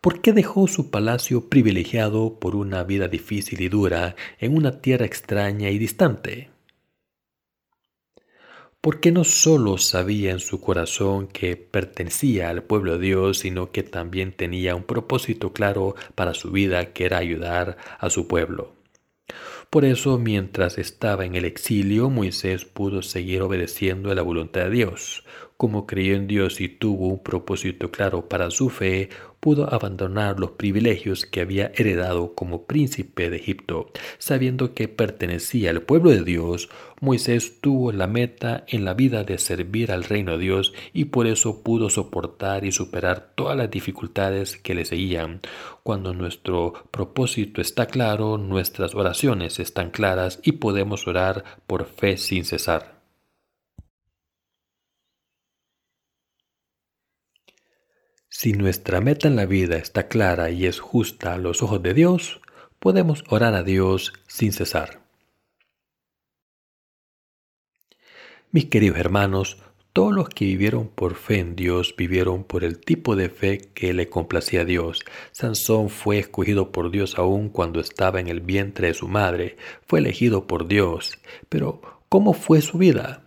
¿Por 0.00 0.20
qué 0.20 0.32
dejó 0.32 0.68
su 0.68 0.88
palacio 0.92 1.48
privilegiado 1.48 2.38
por 2.38 2.54
una 2.54 2.84
vida 2.84 3.08
difícil 3.08 3.60
y 3.60 3.68
dura 3.68 4.14
en 4.38 4.56
una 4.56 4.80
tierra 4.80 5.04
extraña 5.04 5.70
y 5.70 5.78
distante? 5.78 6.48
Porque 8.80 9.10
no 9.10 9.24
solo 9.24 9.78
sabía 9.78 10.30
en 10.30 10.38
su 10.38 10.60
corazón 10.60 11.26
que 11.26 11.56
pertenecía 11.56 12.50
al 12.50 12.62
pueblo 12.62 12.98
de 12.98 13.06
Dios, 13.06 13.40
sino 13.40 13.72
que 13.72 13.82
también 13.82 14.30
tenía 14.30 14.76
un 14.76 14.84
propósito 14.84 15.52
claro 15.52 15.96
para 16.14 16.34
su 16.34 16.52
vida 16.52 16.92
que 16.92 17.06
era 17.06 17.18
ayudar 17.18 17.78
a 17.98 18.08
su 18.10 18.28
pueblo. 18.28 18.79
Por 19.70 19.84
eso, 19.84 20.18
mientras 20.18 20.78
estaba 20.78 21.24
en 21.24 21.36
el 21.36 21.44
exilio, 21.44 22.10
Moisés 22.10 22.64
pudo 22.64 23.02
seguir 23.02 23.40
obedeciendo 23.42 24.10
a 24.10 24.16
la 24.16 24.22
voluntad 24.22 24.62
de 24.62 24.70
Dios. 24.70 25.24
Como 25.56 25.86
creyó 25.86 26.16
en 26.16 26.26
Dios 26.26 26.60
y 26.60 26.68
tuvo 26.68 27.06
un 27.06 27.22
propósito 27.22 27.92
claro 27.92 28.28
para 28.28 28.50
su 28.50 28.68
fe, 28.68 29.10
pudo 29.40 29.72
abandonar 29.72 30.38
los 30.38 30.52
privilegios 30.52 31.24
que 31.24 31.40
había 31.40 31.72
heredado 31.74 32.34
como 32.34 32.66
príncipe 32.66 33.30
de 33.30 33.36
Egipto. 33.36 33.90
Sabiendo 34.18 34.74
que 34.74 34.86
pertenecía 34.88 35.70
al 35.70 35.82
pueblo 35.82 36.10
de 36.10 36.22
Dios, 36.22 36.68
Moisés 37.00 37.60
tuvo 37.60 37.92
la 37.92 38.06
meta 38.06 38.64
en 38.68 38.84
la 38.84 38.94
vida 38.94 39.24
de 39.24 39.38
servir 39.38 39.90
al 39.90 40.04
reino 40.04 40.32
de 40.32 40.38
Dios 40.38 40.74
y 40.92 41.06
por 41.06 41.26
eso 41.26 41.62
pudo 41.62 41.88
soportar 41.88 42.64
y 42.64 42.72
superar 42.72 43.32
todas 43.34 43.56
las 43.56 43.70
dificultades 43.70 44.58
que 44.58 44.74
le 44.74 44.84
seguían. 44.84 45.40
Cuando 45.82 46.12
nuestro 46.12 46.74
propósito 46.90 47.62
está 47.62 47.86
claro, 47.86 48.36
nuestras 48.36 48.94
oraciones 48.94 49.58
están 49.58 49.90
claras 49.90 50.40
y 50.42 50.52
podemos 50.52 51.06
orar 51.08 51.44
por 51.66 51.86
fe 51.86 52.18
sin 52.18 52.44
cesar. 52.44 52.99
Si 58.42 58.54
nuestra 58.54 59.02
meta 59.02 59.28
en 59.28 59.36
la 59.36 59.44
vida 59.44 59.76
está 59.76 60.08
clara 60.08 60.48
y 60.48 60.64
es 60.64 60.80
justa 60.80 61.34
a 61.34 61.36
los 61.36 61.62
ojos 61.62 61.82
de 61.82 61.92
Dios, 61.92 62.40
podemos 62.78 63.22
orar 63.28 63.52
a 63.52 63.62
Dios 63.62 64.14
sin 64.28 64.54
cesar. 64.54 65.02
Mis 68.50 68.64
queridos 68.64 68.98
hermanos, 68.98 69.58
todos 69.92 70.14
los 70.14 70.30
que 70.30 70.46
vivieron 70.46 70.88
por 70.88 71.16
fe 71.16 71.40
en 71.40 71.54
Dios 71.54 71.94
vivieron 71.98 72.44
por 72.44 72.64
el 72.64 72.78
tipo 72.78 73.14
de 73.14 73.28
fe 73.28 73.58
que 73.74 73.92
le 73.92 74.08
complacía 74.08 74.62
a 74.62 74.64
Dios. 74.64 75.00
Sansón 75.32 75.90
fue 75.90 76.18
escogido 76.18 76.72
por 76.72 76.90
Dios 76.90 77.18
aún 77.18 77.50
cuando 77.50 77.78
estaba 77.78 78.20
en 78.20 78.28
el 78.28 78.40
vientre 78.40 78.86
de 78.86 78.94
su 78.94 79.06
madre. 79.06 79.58
Fue 79.86 79.98
elegido 79.98 80.46
por 80.46 80.66
Dios. 80.66 81.18
Pero, 81.50 81.82
¿cómo 82.08 82.32
fue 82.32 82.62
su 82.62 82.78
vida? 82.78 83.22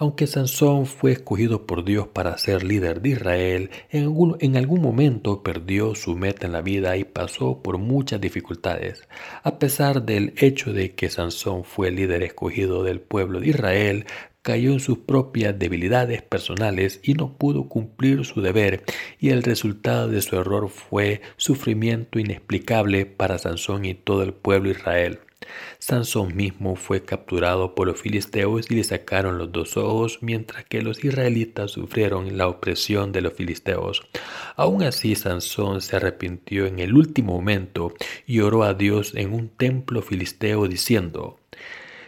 Aunque 0.00 0.26
Sansón 0.26 0.86
fue 0.86 1.12
escogido 1.12 1.66
por 1.66 1.84
Dios 1.84 2.08
para 2.08 2.38
ser 2.38 2.64
líder 2.64 3.02
de 3.02 3.10
Israel, 3.10 3.70
en 3.90 4.04
algún, 4.04 4.38
en 4.40 4.56
algún, 4.56 4.80
momento 4.80 5.42
perdió 5.42 5.94
su 5.94 6.16
meta 6.16 6.46
en 6.46 6.52
la 6.52 6.62
vida 6.62 6.96
y 6.96 7.04
pasó 7.04 7.62
por 7.62 7.76
muchas 7.76 8.18
dificultades. 8.18 9.06
A 9.42 9.58
pesar 9.58 10.06
del 10.06 10.32
hecho 10.38 10.72
de 10.72 10.94
que 10.94 11.10
Sansón 11.10 11.64
fue 11.64 11.88
el 11.88 11.96
líder 11.96 12.22
escogido 12.22 12.82
del 12.82 13.02
pueblo 13.02 13.40
de 13.40 13.48
Israel, 13.48 14.06
cayó 14.40 14.72
en 14.72 14.80
sus 14.80 14.96
propias 14.96 15.58
debilidades 15.58 16.22
personales 16.22 17.00
y 17.02 17.12
no 17.12 17.36
pudo 17.36 17.68
cumplir 17.68 18.24
su 18.24 18.40
deber, 18.40 18.84
y 19.18 19.28
el 19.28 19.42
resultado 19.42 20.08
de 20.08 20.22
su 20.22 20.34
error 20.36 20.70
fue 20.70 21.20
sufrimiento 21.36 22.18
inexplicable 22.18 23.04
para 23.04 23.36
Sansón 23.36 23.84
y 23.84 23.92
todo 23.92 24.22
el 24.22 24.32
pueblo 24.32 24.70
de 24.70 24.78
Israel. 24.78 25.20
Sansón 25.78 26.36
mismo 26.36 26.76
fue 26.76 27.04
capturado 27.04 27.74
por 27.74 27.86
los 27.86 28.00
filisteos 28.00 28.70
y 28.70 28.74
le 28.74 28.84
sacaron 28.84 29.38
los 29.38 29.52
dos 29.52 29.76
ojos, 29.76 30.18
mientras 30.20 30.64
que 30.64 30.82
los 30.82 31.04
israelitas 31.04 31.72
sufrieron 31.72 32.36
la 32.36 32.48
opresión 32.48 33.12
de 33.12 33.20
los 33.20 33.32
filisteos. 33.32 34.02
Aún 34.56 34.82
así, 34.82 35.14
Sansón 35.14 35.80
se 35.80 35.96
arrepintió 35.96 36.66
en 36.66 36.78
el 36.78 36.94
último 36.94 37.34
momento 37.34 37.94
y 38.26 38.40
oró 38.40 38.62
a 38.62 38.74
Dios 38.74 39.14
en 39.14 39.32
un 39.32 39.48
templo 39.48 40.02
filisteo 40.02 40.68
diciendo, 40.68 41.38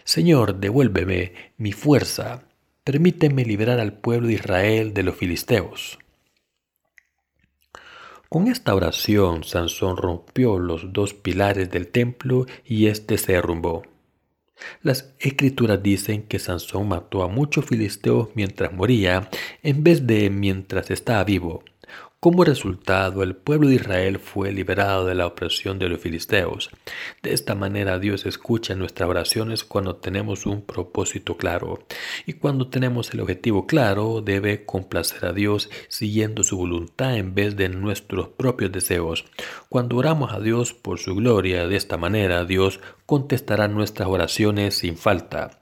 Señor, 0.05 0.57
devuélveme 0.57 1.33
mi 1.57 1.73
fuerza, 1.73 2.45
permíteme 2.85 3.45
liberar 3.45 3.81
al 3.81 3.93
pueblo 3.93 4.29
de 4.29 4.35
Israel 4.35 4.95
de 4.95 5.03
los 5.03 5.17
filisteos. 5.17 5.99
Con 8.33 8.49
esta 8.49 8.75
oración, 8.75 9.45
Sansón 9.45 9.99
rompió 9.99 10.59
los 10.59 10.95
dos 10.95 11.13
pilares 11.13 11.71
del 11.71 11.89
templo 11.89 12.47
y 12.65 12.87
éste 12.87 13.19
se 13.19 13.33
derrumbó. 13.33 13.83
Las 14.81 15.13
escrituras 15.19 15.83
dicen 15.83 16.23
que 16.23 16.39
Sansón 16.39 16.89
mató 16.89 17.23
a 17.23 17.29
muchos 17.29 17.67
filisteos 17.67 18.31
mientras 18.35 18.73
moría 18.73 19.29
en 19.63 19.85
vez 19.85 20.07
de 20.07 20.31
mientras 20.31 20.91
estaba 20.91 21.23
vivo. 21.25 21.63
Como 22.23 22.45
resultado, 22.45 23.25
el 23.25 23.35
pueblo 23.35 23.67
de 23.67 23.75
Israel 23.75 24.21
fue 24.21 24.53
liberado 24.53 25.07
de 25.07 25.17
la 25.17 25.27
opresión 25.27 25.81
de 25.81 25.89
los 25.89 25.99
filisteos. 25.99 26.71
De 27.21 27.33
esta 27.33 27.57
manera 27.57 27.99
Dios 27.99 28.27
escucha 28.27 28.77
nuestras 28.77 29.11
oraciones 29.11 29.65
cuando 29.65 29.97
tenemos 29.97 30.47
un 30.47 30.63
propósito 30.63 31.37
claro. 31.37 31.85
Y 32.25 32.35
cuando 32.35 32.69
tenemos 32.69 33.13
el 33.13 33.23
objetivo 33.23 33.67
claro, 33.67 34.21
debe 34.21 34.65
complacer 34.65 35.25
a 35.25 35.33
Dios 35.33 35.69
siguiendo 35.89 36.45
su 36.45 36.59
voluntad 36.59 37.17
en 37.17 37.35
vez 37.35 37.57
de 37.57 37.69
nuestros 37.69 38.29
propios 38.29 38.71
deseos. 38.71 39.25
Cuando 39.69 39.97
oramos 39.97 40.33
a 40.33 40.39
Dios 40.39 40.75
por 40.75 41.01
su 41.01 41.17
gloria, 41.17 41.67
de 41.67 41.75
esta 41.75 41.97
manera 41.97 42.45
Dios 42.45 42.79
contestará 43.05 43.67
nuestras 43.67 44.07
oraciones 44.07 44.77
sin 44.77 44.97
falta. 44.97 45.59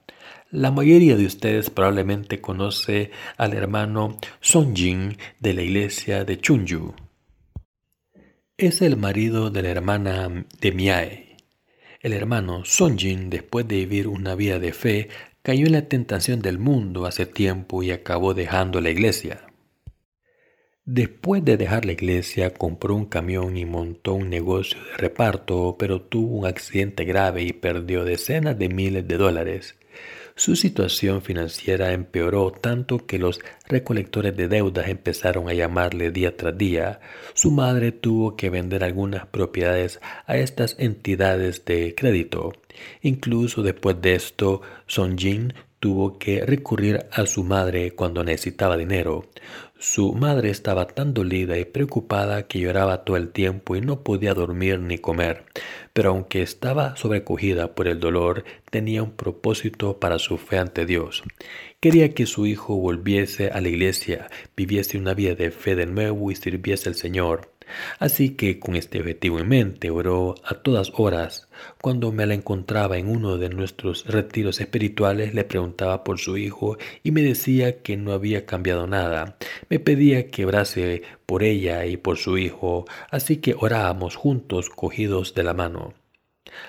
La 0.53 0.69
mayoría 0.69 1.15
de 1.15 1.25
ustedes 1.25 1.69
probablemente 1.69 2.41
conoce 2.41 3.11
al 3.37 3.53
hermano 3.53 4.17
Sonjin 4.41 5.15
de 5.39 5.53
la 5.53 5.61
iglesia 5.61 6.25
de 6.25 6.41
Chunju. 6.41 6.93
Es 8.57 8.81
el 8.81 8.97
marido 8.97 9.49
de 9.49 9.61
la 9.61 9.69
hermana 9.69 10.45
de 10.59 10.71
Miae. 10.73 11.37
El 12.01 12.11
hermano 12.11 12.65
Sonjin, 12.65 13.29
después 13.29 13.65
de 13.65 13.77
vivir 13.77 14.09
una 14.09 14.35
vida 14.35 14.59
de 14.59 14.73
fe, 14.73 15.07
cayó 15.41 15.67
en 15.67 15.71
la 15.71 15.87
tentación 15.87 16.41
del 16.41 16.59
mundo 16.59 17.05
hace 17.05 17.25
tiempo 17.25 17.81
y 17.81 17.91
acabó 17.91 18.33
dejando 18.33 18.81
la 18.81 18.89
iglesia. 18.89 19.45
Después 20.83 21.45
de 21.45 21.55
dejar 21.55 21.85
la 21.85 21.93
iglesia, 21.93 22.53
compró 22.53 22.93
un 22.95 23.05
camión 23.05 23.55
y 23.55 23.63
montó 23.63 24.15
un 24.15 24.29
negocio 24.29 24.83
de 24.83 24.97
reparto, 24.97 25.77
pero 25.79 26.01
tuvo 26.01 26.35
un 26.35 26.45
accidente 26.45 27.05
grave 27.05 27.41
y 27.43 27.53
perdió 27.53 28.03
decenas 28.03 28.59
de 28.59 28.67
miles 28.67 29.07
de 29.07 29.15
dólares. 29.15 29.77
Su 30.41 30.55
situación 30.55 31.21
financiera 31.21 31.93
empeoró 31.93 32.49
tanto 32.49 33.05
que 33.05 33.19
los 33.19 33.39
recolectores 33.67 34.35
de 34.35 34.47
deudas 34.47 34.87
empezaron 34.87 35.47
a 35.47 35.53
llamarle 35.53 36.09
día 36.09 36.35
tras 36.35 36.57
día. 36.57 36.99
Su 37.35 37.51
madre 37.51 37.91
tuvo 37.91 38.35
que 38.35 38.49
vender 38.49 38.83
algunas 38.83 39.27
propiedades 39.27 40.01
a 40.25 40.37
estas 40.37 40.77
entidades 40.79 41.63
de 41.65 41.93
crédito. 41.93 42.53
Incluso 43.03 43.61
después 43.61 44.01
de 44.01 44.15
esto, 44.15 44.63
Son 44.87 45.15
Jin 45.15 45.53
tuvo 45.81 46.19
que 46.19 46.45
recurrir 46.45 47.07
a 47.11 47.25
su 47.25 47.43
madre 47.43 47.91
cuando 47.91 48.23
necesitaba 48.23 48.77
dinero. 48.77 49.25
Su 49.79 50.13
madre 50.13 50.51
estaba 50.51 50.85
tan 50.85 51.15
dolida 51.15 51.57
y 51.57 51.65
preocupada 51.65 52.47
que 52.47 52.59
lloraba 52.59 53.03
todo 53.03 53.17
el 53.17 53.29
tiempo 53.31 53.75
y 53.75 53.81
no 53.81 54.03
podía 54.03 54.35
dormir 54.35 54.79
ni 54.79 54.99
comer. 54.99 55.43
Pero 55.91 56.11
aunque 56.11 56.43
estaba 56.43 56.95
sobrecogida 56.97 57.73
por 57.73 57.87
el 57.87 57.99
dolor, 57.99 58.45
tenía 58.69 59.01
un 59.01 59.13
propósito 59.13 59.99
para 59.99 60.19
su 60.19 60.37
fe 60.37 60.59
ante 60.59 60.85
Dios. 60.85 61.23
Quería 61.79 62.13
que 62.13 62.27
su 62.27 62.45
hijo 62.45 62.75
volviese 62.75 63.49
a 63.49 63.59
la 63.59 63.69
iglesia, 63.69 64.29
viviese 64.55 64.99
una 64.99 65.15
vida 65.15 65.33
de 65.33 65.49
fe 65.49 65.75
de 65.75 65.87
nuevo 65.87 66.29
y 66.29 66.35
sirviese 66.35 66.89
al 66.89 66.95
Señor. 66.95 67.50
Así 67.99 68.31
que 68.31 68.59
con 68.59 68.75
este 68.75 68.99
objetivo 68.99 69.39
en 69.39 69.49
mente 69.49 69.89
oró 69.89 70.35
a 70.43 70.55
todas 70.55 70.91
horas. 70.95 71.47
Cuando 71.81 72.11
me 72.11 72.25
la 72.25 72.33
encontraba 72.33 72.97
en 72.97 73.07
uno 73.07 73.37
de 73.37 73.49
nuestros 73.49 74.05
retiros 74.05 74.59
espirituales 74.59 75.33
le 75.33 75.43
preguntaba 75.43 76.03
por 76.03 76.19
su 76.19 76.37
hijo 76.37 76.77
y 77.03 77.11
me 77.11 77.21
decía 77.21 77.81
que 77.81 77.97
no 77.97 78.13
había 78.13 78.45
cambiado 78.45 78.87
nada. 78.87 79.37
Me 79.69 79.79
pedía 79.79 80.29
que 80.29 80.45
orase 80.45 81.03
por 81.25 81.43
ella 81.43 81.85
y 81.85 81.97
por 81.97 82.17
su 82.17 82.37
hijo, 82.37 82.85
así 83.09 83.37
que 83.37 83.55
orábamos 83.57 84.15
juntos 84.15 84.69
cogidos 84.69 85.33
de 85.33 85.43
la 85.43 85.53
mano. 85.53 86.00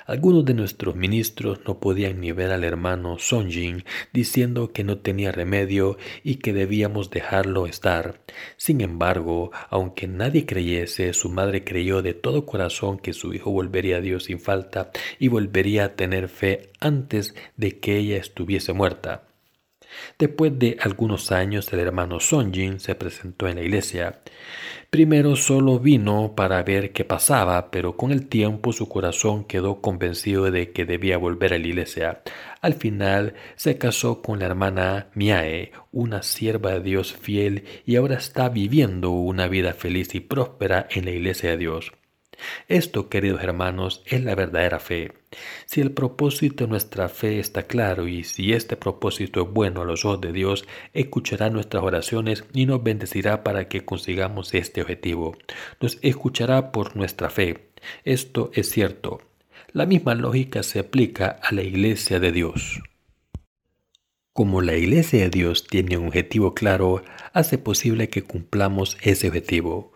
Algunos 0.06 0.44
de 0.44 0.54
nuestros 0.54 0.96
ministros 0.96 1.60
no 1.66 1.78
podían 1.80 2.20
ni 2.20 2.32
ver 2.32 2.52
al 2.52 2.64
hermano 2.64 3.18
Sonjin 3.18 3.84
diciendo 4.12 4.72
que 4.72 4.84
no 4.84 4.98
tenía 4.98 5.32
remedio 5.32 5.96
y 6.22 6.36
que 6.36 6.52
debíamos 6.52 7.10
dejarlo 7.10 7.66
estar. 7.66 8.20
Sin 8.56 8.80
embargo, 8.80 9.50
aunque 9.70 10.06
nadie 10.06 10.46
creyese, 10.46 11.12
su 11.12 11.28
madre 11.28 11.64
creyó 11.64 12.02
de 12.02 12.14
todo 12.14 12.46
corazón 12.46 12.98
que 12.98 13.12
su 13.12 13.34
hijo 13.34 13.50
volvería 13.50 13.96
a 13.96 14.00
Dios 14.00 14.24
sin 14.24 14.40
falta 14.40 14.90
y 15.18 15.28
volvería 15.28 15.84
a 15.84 15.94
tener 15.94 16.28
fe 16.28 16.70
antes 16.80 17.34
de 17.56 17.78
que 17.78 17.96
ella 17.98 18.16
estuviese 18.16 18.72
muerta. 18.72 19.31
Después 20.18 20.58
de 20.58 20.76
algunos 20.80 21.32
años 21.32 21.72
el 21.72 21.80
hermano 21.80 22.20
Sonjin 22.20 22.80
se 22.80 22.94
presentó 22.94 23.48
en 23.48 23.56
la 23.56 23.62
iglesia. 23.62 24.20
Primero 24.90 25.36
solo 25.36 25.78
vino 25.78 26.34
para 26.36 26.62
ver 26.62 26.92
qué 26.92 27.04
pasaba, 27.04 27.70
pero 27.70 27.96
con 27.96 28.12
el 28.12 28.26
tiempo 28.28 28.72
su 28.72 28.88
corazón 28.88 29.44
quedó 29.44 29.80
convencido 29.80 30.50
de 30.50 30.72
que 30.72 30.84
debía 30.84 31.16
volver 31.16 31.54
a 31.54 31.58
la 31.58 31.66
iglesia. 31.66 32.22
Al 32.60 32.74
final 32.74 33.34
se 33.56 33.78
casó 33.78 34.20
con 34.20 34.40
la 34.40 34.46
hermana 34.46 35.08
Miae, 35.14 35.72
una 35.92 36.22
sierva 36.22 36.72
de 36.72 36.80
Dios 36.80 37.14
fiel, 37.14 37.64
y 37.86 37.96
ahora 37.96 38.16
está 38.16 38.50
viviendo 38.50 39.10
una 39.10 39.48
vida 39.48 39.72
feliz 39.72 40.14
y 40.14 40.20
próspera 40.20 40.86
en 40.90 41.06
la 41.06 41.12
iglesia 41.12 41.50
de 41.50 41.56
Dios. 41.56 41.92
Esto, 42.68 43.08
queridos 43.08 43.42
hermanos, 43.42 44.02
es 44.06 44.22
la 44.22 44.34
verdadera 44.34 44.78
fe. 44.78 45.12
Si 45.66 45.80
el 45.80 45.92
propósito 45.92 46.64
de 46.64 46.70
nuestra 46.70 47.08
fe 47.08 47.38
está 47.38 47.64
claro 47.64 48.08
y 48.08 48.24
si 48.24 48.52
este 48.52 48.76
propósito 48.76 49.42
es 49.42 49.50
bueno 49.50 49.82
a 49.82 49.84
los 49.84 50.04
ojos 50.04 50.20
de 50.20 50.32
Dios, 50.32 50.66
escuchará 50.92 51.50
nuestras 51.50 51.82
oraciones 51.82 52.44
y 52.52 52.66
nos 52.66 52.82
bendecirá 52.82 53.42
para 53.42 53.68
que 53.68 53.84
consigamos 53.84 54.54
este 54.54 54.82
objetivo. 54.82 55.36
Nos 55.80 55.98
escuchará 56.02 56.72
por 56.72 56.96
nuestra 56.96 57.30
fe. 57.30 57.70
Esto 58.04 58.50
es 58.54 58.70
cierto. 58.70 59.20
La 59.72 59.86
misma 59.86 60.14
lógica 60.14 60.62
se 60.62 60.78
aplica 60.78 61.38
a 61.42 61.54
la 61.54 61.62
iglesia 61.62 62.20
de 62.20 62.32
Dios. 62.32 62.82
Como 64.34 64.62
la 64.62 64.76
iglesia 64.76 65.20
de 65.20 65.30
Dios 65.30 65.66
tiene 65.66 65.98
un 65.98 66.06
objetivo 66.06 66.54
claro, 66.54 67.02
hace 67.34 67.58
posible 67.58 68.08
que 68.08 68.22
cumplamos 68.22 68.96
ese 69.02 69.28
objetivo. 69.28 69.91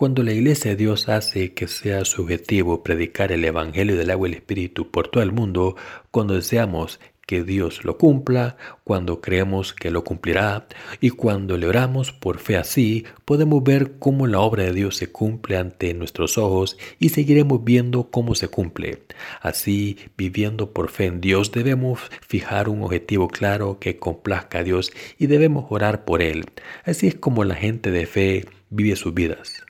Cuando 0.00 0.22
la 0.22 0.32
Iglesia 0.32 0.70
de 0.70 0.78
Dios 0.78 1.10
hace 1.10 1.52
que 1.52 1.68
sea 1.68 2.06
su 2.06 2.22
objetivo 2.22 2.82
predicar 2.82 3.32
el 3.32 3.44
Evangelio 3.44 3.98
del 3.98 4.10
agua 4.10 4.28
y 4.28 4.30
el 4.30 4.38
Espíritu 4.38 4.90
por 4.90 5.08
todo 5.08 5.22
el 5.22 5.30
mundo, 5.30 5.76
cuando 6.10 6.32
deseamos 6.32 7.00
que 7.26 7.44
Dios 7.44 7.84
lo 7.84 7.98
cumpla, 7.98 8.56
cuando 8.82 9.20
creemos 9.20 9.74
que 9.74 9.90
lo 9.90 10.02
cumplirá 10.02 10.66
y 11.02 11.10
cuando 11.10 11.58
le 11.58 11.66
oramos 11.66 12.12
por 12.12 12.38
fe 12.38 12.56
así, 12.56 13.04
podemos 13.26 13.62
ver 13.62 13.98
cómo 13.98 14.26
la 14.26 14.40
obra 14.40 14.62
de 14.62 14.72
Dios 14.72 14.96
se 14.96 15.12
cumple 15.12 15.58
ante 15.58 15.92
nuestros 15.92 16.38
ojos 16.38 16.78
y 16.98 17.10
seguiremos 17.10 17.62
viendo 17.62 18.10
cómo 18.10 18.34
se 18.34 18.48
cumple. 18.48 19.02
Así, 19.42 19.98
viviendo 20.16 20.72
por 20.72 20.88
fe 20.88 21.04
en 21.04 21.20
Dios, 21.20 21.52
debemos 21.52 22.00
fijar 22.26 22.70
un 22.70 22.84
objetivo 22.84 23.28
claro 23.28 23.78
que 23.78 23.98
complazca 23.98 24.60
a 24.60 24.64
Dios 24.64 24.92
y 25.18 25.26
debemos 25.26 25.66
orar 25.68 26.06
por 26.06 26.22
Él. 26.22 26.46
Así 26.86 27.06
es 27.06 27.16
como 27.16 27.44
la 27.44 27.54
gente 27.54 27.90
de 27.90 28.06
fe 28.06 28.46
vive 28.70 28.96
sus 28.96 29.12
vidas. 29.12 29.66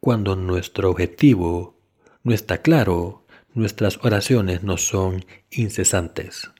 Cuando 0.00 0.36
nuestro 0.36 0.90
objetivo 0.90 1.76
no 2.22 2.32
está 2.32 2.62
claro, 2.62 3.26
nuestras 3.52 3.98
oraciones 4.04 4.62
no 4.62 4.76
son 4.76 5.24
incesantes. 5.50 6.50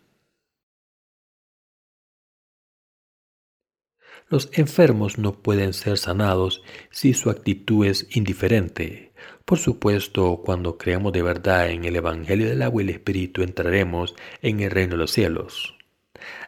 Los 4.28 4.50
enfermos 4.52 5.18
no 5.18 5.40
pueden 5.40 5.72
ser 5.72 5.98
sanados 5.98 6.62
si 6.90 7.14
su 7.14 7.30
actitud 7.30 7.86
es 7.86 8.08
indiferente. 8.14 9.14
Por 9.44 9.58
supuesto, 9.58 10.42
cuando 10.44 10.76
creamos 10.76 11.12
de 11.12 11.22
verdad 11.22 11.70
en 11.70 11.84
el 11.84 11.96
Evangelio 11.96 12.48
del 12.48 12.60
agua 12.60 12.82
y 12.82 12.86
el 12.86 12.90
Espíritu, 12.90 13.42
entraremos 13.42 14.16
en 14.42 14.60
el 14.60 14.70
reino 14.70 14.92
de 14.92 14.98
los 14.98 15.12
cielos. 15.12 15.78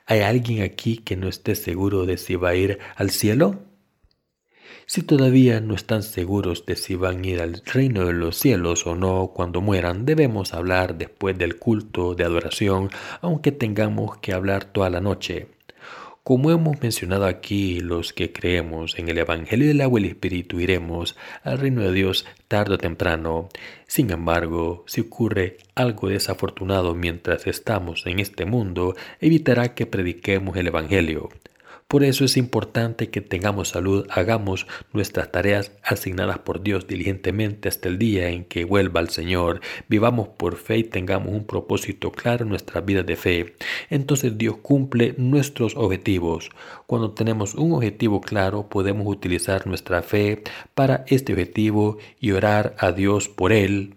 ¿Hay 0.06 0.20
alguien 0.20 0.62
aquí 0.62 0.98
que 0.98 1.16
no 1.16 1.28
esté 1.28 1.54
seguro 1.54 2.04
de 2.04 2.18
si 2.18 2.34
va 2.34 2.50
a 2.50 2.56
ir 2.56 2.80
al 2.96 3.10
cielo? 3.10 3.69
Si 4.92 5.02
todavía 5.02 5.60
no 5.60 5.76
están 5.76 6.02
seguros 6.02 6.66
de 6.66 6.74
si 6.74 6.96
van 6.96 7.22
a 7.22 7.26
ir 7.28 7.40
al 7.40 7.62
reino 7.64 8.04
de 8.06 8.12
los 8.12 8.36
cielos 8.36 8.88
o 8.88 8.96
no 8.96 9.30
cuando 9.32 9.60
mueran, 9.60 10.04
debemos 10.04 10.52
hablar 10.52 10.98
después 10.98 11.38
del 11.38 11.60
culto 11.60 12.16
de 12.16 12.24
adoración, 12.24 12.90
aunque 13.20 13.52
tengamos 13.52 14.16
que 14.16 14.32
hablar 14.32 14.64
toda 14.64 14.90
la 14.90 15.00
noche. 15.00 15.46
Como 16.24 16.50
hemos 16.50 16.82
mencionado 16.82 17.26
aquí, 17.26 17.78
los 17.78 18.12
que 18.12 18.32
creemos 18.32 18.98
en 18.98 19.08
el 19.08 19.18
Evangelio 19.18 19.68
del 19.68 19.80
agua 19.80 20.00
y 20.00 20.06
el 20.06 20.10
Espíritu 20.10 20.58
iremos 20.58 21.16
al 21.44 21.58
reino 21.58 21.82
de 21.82 21.92
Dios 21.92 22.26
tarde 22.48 22.74
o 22.74 22.78
temprano. 22.78 23.48
Sin 23.86 24.10
embargo, 24.10 24.82
si 24.88 25.02
ocurre 25.02 25.58
algo 25.76 26.08
desafortunado 26.08 26.96
mientras 26.96 27.46
estamos 27.46 28.06
en 28.06 28.18
este 28.18 28.44
mundo, 28.44 28.96
evitará 29.20 29.72
que 29.72 29.86
prediquemos 29.86 30.56
el 30.56 30.66
Evangelio. 30.66 31.28
Por 31.90 32.04
eso 32.04 32.24
es 32.24 32.36
importante 32.36 33.10
que 33.10 33.20
tengamos 33.20 33.70
salud, 33.70 34.06
hagamos 34.10 34.68
nuestras 34.92 35.32
tareas 35.32 35.72
asignadas 35.82 36.38
por 36.38 36.62
Dios 36.62 36.86
diligentemente 36.86 37.68
hasta 37.68 37.88
el 37.88 37.98
día 37.98 38.28
en 38.28 38.44
que 38.44 38.64
vuelva 38.64 39.00
el 39.00 39.08
Señor, 39.08 39.60
vivamos 39.88 40.28
por 40.28 40.54
fe 40.54 40.78
y 40.78 40.84
tengamos 40.84 41.34
un 41.34 41.46
propósito 41.46 42.12
claro 42.12 42.44
en 42.44 42.50
nuestra 42.50 42.80
vida 42.80 43.02
de 43.02 43.16
fe. 43.16 43.56
Entonces 43.88 44.38
Dios 44.38 44.58
cumple 44.62 45.16
nuestros 45.18 45.74
objetivos. 45.74 46.50
Cuando 46.86 47.10
tenemos 47.10 47.56
un 47.56 47.72
objetivo 47.72 48.20
claro, 48.20 48.68
podemos 48.68 49.08
utilizar 49.08 49.66
nuestra 49.66 50.00
fe 50.02 50.44
para 50.76 51.04
este 51.08 51.32
objetivo 51.32 51.98
y 52.20 52.30
orar 52.30 52.76
a 52.78 52.92
Dios 52.92 53.28
por 53.28 53.50
él. 53.50 53.94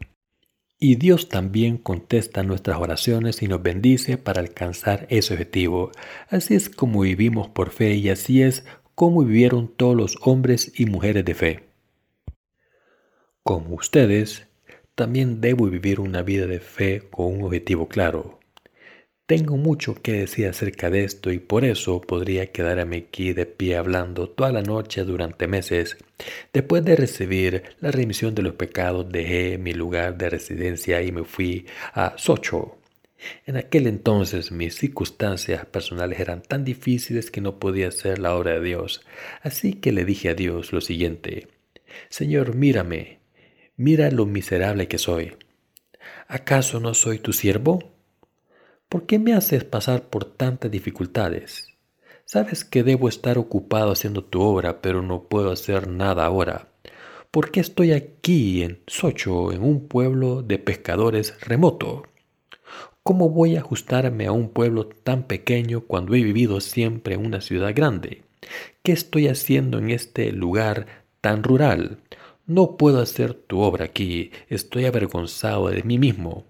Y 0.85 0.95
Dios 0.95 1.29
también 1.29 1.77
contesta 1.77 2.43
nuestras 2.43 2.77
oraciones 2.77 3.41
y 3.41 3.47
nos 3.47 3.63
bendice 3.63 4.17
para 4.17 4.41
alcanzar 4.41 5.07
ese 5.09 5.33
objetivo. 5.33 5.91
Así 6.27 6.55
es 6.55 6.69
como 6.69 6.99
vivimos 7.03 7.47
por 7.47 7.69
fe 7.69 7.93
y 7.93 8.09
así 8.09 8.41
es 8.41 8.65
como 8.93 9.23
vivieron 9.23 9.69
todos 9.69 9.95
los 9.95 10.17
hombres 10.23 10.73
y 10.77 10.85
mujeres 10.85 11.23
de 11.23 11.35
fe. 11.35 11.63
Como 13.43 13.75
ustedes, 13.75 14.45
también 14.93 15.39
debo 15.39 15.67
vivir 15.67 16.01
una 16.01 16.21
vida 16.21 16.47
de 16.47 16.59
fe 16.59 17.01
con 17.09 17.27
un 17.27 17.43
objetivo 17.43 17.87
claro. 17.87 18.41
Tengo 19.25 19.55
mucho 19.55 19.95
que 19.95 20.11
decir 20.11 20.47
acerca 20.47 20.89
de 20.89 21.05
esto 21.05 21.31
y 21.31 21.39
por 21.39 21.63
eso 21.63 22.01
podría 22.01 22.51
quedarme 22.51 22.97
aquí 22.97 23.31
de 23.31 23.45
pie 23.45 23.77
hablando 23.77 24.27
toda 24.29 24.51
la 24.51 24.61
noche 24.61 25.05
durante 25.05 25.47
meses. 25.47 25.95
Después 26.51 26.83
de 26.83 26.97
recibir 26.97 27.63
la 27.79 27.91
remisión 27.91 28.35
de 28.35 28.41
los 28.41 28.55
pecados 28.55 29.09
dejé 29.09 29.57
mi 29.57 29.73
lugar 29.73 30.17
de 30.17 30.29
residencia 30.29 31.01
y 31.01 31.13
me 31.13 31.23
fui 31.23 31.65
a 31.93 32.15
Socho. 32.17 32.77
En 33.45 33.55
aquel 33.55 33.87
entonces 33.87 34.51
mis 34.51 34.75
circunstancias 34.75 35.65
personales 35.67 36.19
eran 36.19 36.41
tan 36.41 36.65
difíciles 36.65 37.31
que 37.31 37.39
no 37.39 37.59
podía 37.59 37.87
hacer 37.87 38.19
la 38.19 38.35
obra 38.35 38.55
de 38.55 38.61
Dios, 38.61 39.05
así 39.41 39.75
que 39.75 39.93
le 39.93 40.03
dije 40.03 40.27
a 40.29 40.33
Dios 40.33 40.73
lo 40.73 40.81
siguiente, 40.81 41.47
Señor, 42.09 42.55
mírame, 42.55 43.19
mira 43.77 44.11
lo 44.11 44.25
miserable 44.25 44.89
que 44.89 44.97
soy. 44.97 45.37
¿Acaso 46.27 46.81
no 46.81 46.93
soy 46.93 47.19
tu 47.19 47.31
siervo? 47.31 47.92
¿Por 48.93 49.07
qué 49.07 49.17
me 49.17 49.33
haces 49.33 49.63
pasar 49.63 50.03
por 50.03 50.23
tantas 50.23 50.69
dificultades? 50.69 51.65
Sabes 52.25 52.63
que 52.63 52.83
debo 52.83 53.09
estar 53.09 53.39
ocupado 53.39 53.91
haciendo 53.91 54.23
tu 54.23 54.39
obra, 54.39 54.83
pero 54.83 55.01
no 55.01 55.23
puedo 55.23 55.51
hacer 55.51 55.87
nada 55.87 56.23
ahora. 56.23 56.67
¿Por 57.31 57.49
qué 57.49 57.59
estoy 57.59 57.91
aquí 57.91 58.61
en 58.61 58.83
Socho, 58.85 59.51
en 59.51 59.63
un 59.63 59.87
pueblo 59.87 60.43
de 60.43 60.59
pescadores 60.59 61.41
remoto? 61.41 62.03
¿Cómo 63.01 63.31
voy 63.31 63.55
a 63.55 63.61
ajustarme 63.61 64.27
a 64.27 64.31
un 64.31 64.49
pueblo 64.49 64.85
tan 64.85 65.23
pequeño 65.23 65.81
cuando 65.87 66.13
he 66.13 66.21
vivido 66.21 66.61
siempre 66.61 67.15
en 67.15 67.25
una 67.25 67.41
ciudad 67.41 67.73
grande? 67.75 68.21
¿Qué 68.83 68.91
estoy 68.91 69.27
haciendo 69.27 69.79
en 69.79 69.89
este 69.89 70.31
lugar 70.31 70.85
tan 71.19 71.41
rural? 71.41 71.97
No 72.45 72.77
puedo 72.77 73.01
hacer 73.01 73.33
tu 73.33 73.61
obra 73.61 73.85
aquí, 73.85 74.29
estoy 74.49 74.85
avergonzado 74.85 75.69
de 75.69 75.81
mí 75.81 75.97
mismo. 75.97 76.45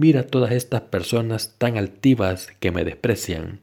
Mira 0.00 0.22
todas 0.22 0.52
estas 0.52 0.82
personas 0.82 1.56
tan 1.58 1.76
altivas 1.76 2.46
que 2.60 2.70
me 2.70 2.84
desprecian. 2.84 3.62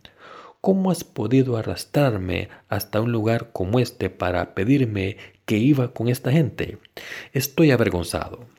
¿Cómo 0.60 0.92
has 0.92 1.06
podido 1.06 1.56
arrastrarme 1.56 2.50
hasta 2.68 3.00
un 3.00 3.14
lugar 3.14 3.52
como 3.54 3.80
este 3.80 4.10
para 4.10 4.54
pedirme 4.54 5.16
que 5.46 5.58
iba 5.60 5.94
con 5.94 6.10
esta 6.10 6.34
gente? 6.34 6.78
Estoy 7.32 7.72
avergonzado. 7.72 8.50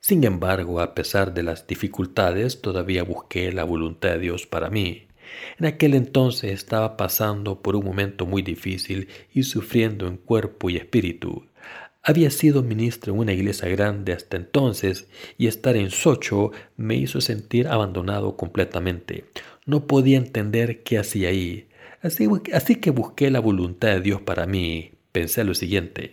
Sin 0.00 0.24
embargo, 0.24 0.80
a 0.80 0.92
pesar 0.92 1.34
de 1.34 1.44
las 1.44 1.68
dificultades, 1.68 2.60
todavía 2.60 3.04
busqué 3.04 3.52
la 3.52 3.62
voluntad 3.62 4.14
de 4.14 4.18
Dios 4.18 4.48
para 4.48 4.68
mí. 4.68 5.06
En 5.60 5.66
aquel 5.66 5.94
entonces 5.94 6.50
estaba 6.50 6.96
pasando 6.96 7.62
por 7.62 7.76
un 7.76 7.84
momento 7.84 8.26
muy 8.26 8.42
difícil 8.42 9.06
y 9.32 9.44
sufriendo 9.44 10.08
en 10.08 10.16
cuerpo 10.16 10.68
y 10.68 10.78
espíritu. 10.78 11.46
Había 12.08 12.30
sido 12.30 12.62
ministro 12.62 13.12
en 13.12 13.18
una 13.18 13.32
iglesia 13.32 13.68
grande 13.68 14.12
hasta 14.12 14.36
entonces 14.36 15.08
y 15.38 15.48
estar 15.48 15.74
en 15.74 15.90
Socho 15.90 16.52
me 16.76 16.94
hizo 16.94 17.20
sentir 17.20 17.66
abandonado 17.66 18.36
completamente. 18.36 19.24
No 19.64 19.88
podía 19.88 20.16
entender 20.16 20.84
qué 20.84 20.98
hacía 20.98 21.30
ahí. 21.30 21.66
Así, 22.02 22.28
así 22.52 22.76
que 22.76 22.90
busqué 22.92 23.28
la 23.32 23.40
voluntad 23.40 23.88
de 23.88 24.02
Dios 24.02 24.20
para 24.20 24.46
mí. 24.46 24.92
Pensé 25.10 25.42
lo 25.42 25.54
siguiente. 25.54 26.12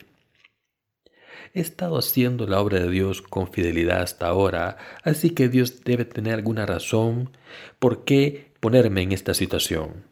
He 1.54 1.62
estado 1.62 2.00
haciendo 2.00 2.48
la 2.48 2.60
obra 2.60 2.80
de 2.80 2.90
Dios 2.90 3.22
con 3.22 3.52
fidelidad 3.52 4.02
hasta 4.02 4.26
ahora, 4.26 4.78
así 5.04 5.30
que 5.30 5.48
Dios 5.48 5.84
debe 5.84 6.06
tener 6.06 6.34
alguna 6.34 6.66
razón 6.66 7.30
por 7.78 8.04
qué 8.04 8.52
ponerme 8.60 9.04
en 9.04 9.12
esta 9.12 9.36
situación. 9.36 10.12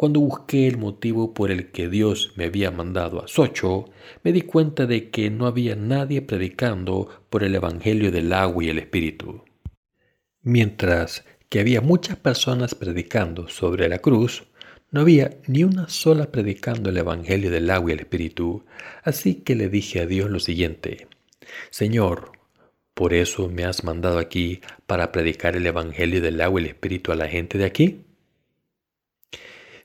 Cuando 0.00 0.20
busqué 0.20 0.66
el 0.66 0.78
motivo 0.78 1.34
por 1.34 1.50
el 1.50 1.72
que 1.72 1.90
Dios 1.90 2.32
me 2.34 2.46
había 2.46 2.70
mandado 2.70 3.22
a 3.22 3.28
Socho, 3.28 3.90
me 4.24 4.32
di 4.32 4.40
cuenta 4.40 4.86
de 4.86 5.10
que 5.10 5.28
no 5.28 5.46
había 5.46 5.76
nadie 5.76 6.22
predicando 6.22 7.10
por 7.28 7.44
el 7.44 7.54
Evangelio 7.54 8.10
del 8.10 8.32
agua 8.32 8.64
y 8.64 8.70
el 8.70 8.78
Espíritu. 8.78 9.44
Mientras 10.40 11.26
que 11.50 11.60
había 11.60 11.82
muchas 11.82 12.16
personas 12.16 12.74
predicando 12.74 13.48
sobre 13.48 13.90
la 13.90 13.98
cruz, 13.98 14.44
no 14.90 15.02
había 15.02 15.36
ni 15.46 15.64
una 15.64 15.86
sola 15.90 16.32
predicando 16.32 16.88
el 16.88 16.96
Evangelio 16.96 17.50
del 17.50 17.68
agua 17.68 17.90
y 17.90 17.92
el 17.92 18.00
Espíritu, 18.00 18.64
así 19.04 19.34
que 19.34 19.54
le 19.54 19.68
dije 19.68 20.00
a 20.00 20.06
Dios 20.06 20.30
lo 20.30 20.40
siguiente, 20.40 21.08
Señor, 21.68 22.32
¿por 22.94 23.12
eso 23.12 23.50
me 23.50 23.66
has 23.66 23.84
mandado 23.84 24.18
aquí 24.18 24.62
para 24.86 25.12
predicar 25.12 25.56
el 25.56 25.66
Evangelio 25.66 26.22
del 26.22 26.40
agua 26.40 26.62
y 26.62 26.64
el 26.64 26.70
Espíritu 26.70 27.12
a 27.12 27.16
la 27.16 27.28
gente 27.28 27.58
de 27.58 27.66
aquí? 27.66 28.06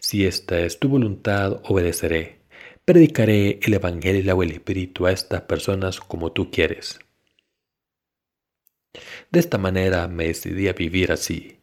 Si 0.06 0.24
esta 0.28 0.60
es 0.60 0.78
tu 0.78 0.88
voluntad, 0.88 1.62
obedeceré. 1.64 2.38
Predicaré 2.86 3.58
el 3.64 3.74
Evangelio 3.74 4.22
y 4.22 4.46
el 4.46 4.52
Espíritu 4.52 5.08
a 5.08 5.12
estas 5.12 5.42
personas 5.42 6.00
como 6.00 6.32
tú 6.32 6.52
quieres. 6.52 7.00
De 9.32 9.40
esta 9.40 9.58
manera 9.58 10.08
me 10.08 10.28
decidí 10.28 10.68
a 10.68 10.74
vivir 10.74 11.12
así. 11.12 11.58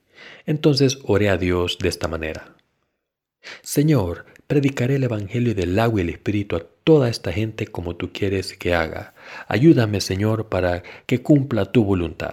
Entonces 0.44 0.98
oré 1.05 1.31
a 1.31 1.37
Dios 1.37 1.78
de 1.78 1.88
esta 1.88 2.09
manera. 2.09 2.57
Señor, 3.62 4.26
predicaré 4.48 4.96
el 4.96 5.05
Evangelio 5.05 5.55
del 5.55 5.78
agua 5.78 6.00
y 6.00 6.02
el 6.02 6.11
Espíritu 6.11 6.57
a 6.57 6.66
toda 6.83 7.09
esta 7.09 7.33
gente 7.33 7.68
como 7.68 7.94
tú 7.94 8.11
quieres 8.12 8.59
que 8.59 8.74
haga. 8.74 9.14
Ayúdame, 9.46 10.00
Señor, 10.00 10.48
para 10.48 10.83
que 11.07 11.22
cumpla 11.22 11.70
tu 11.70 11.85
voluntad. 11.85 12.33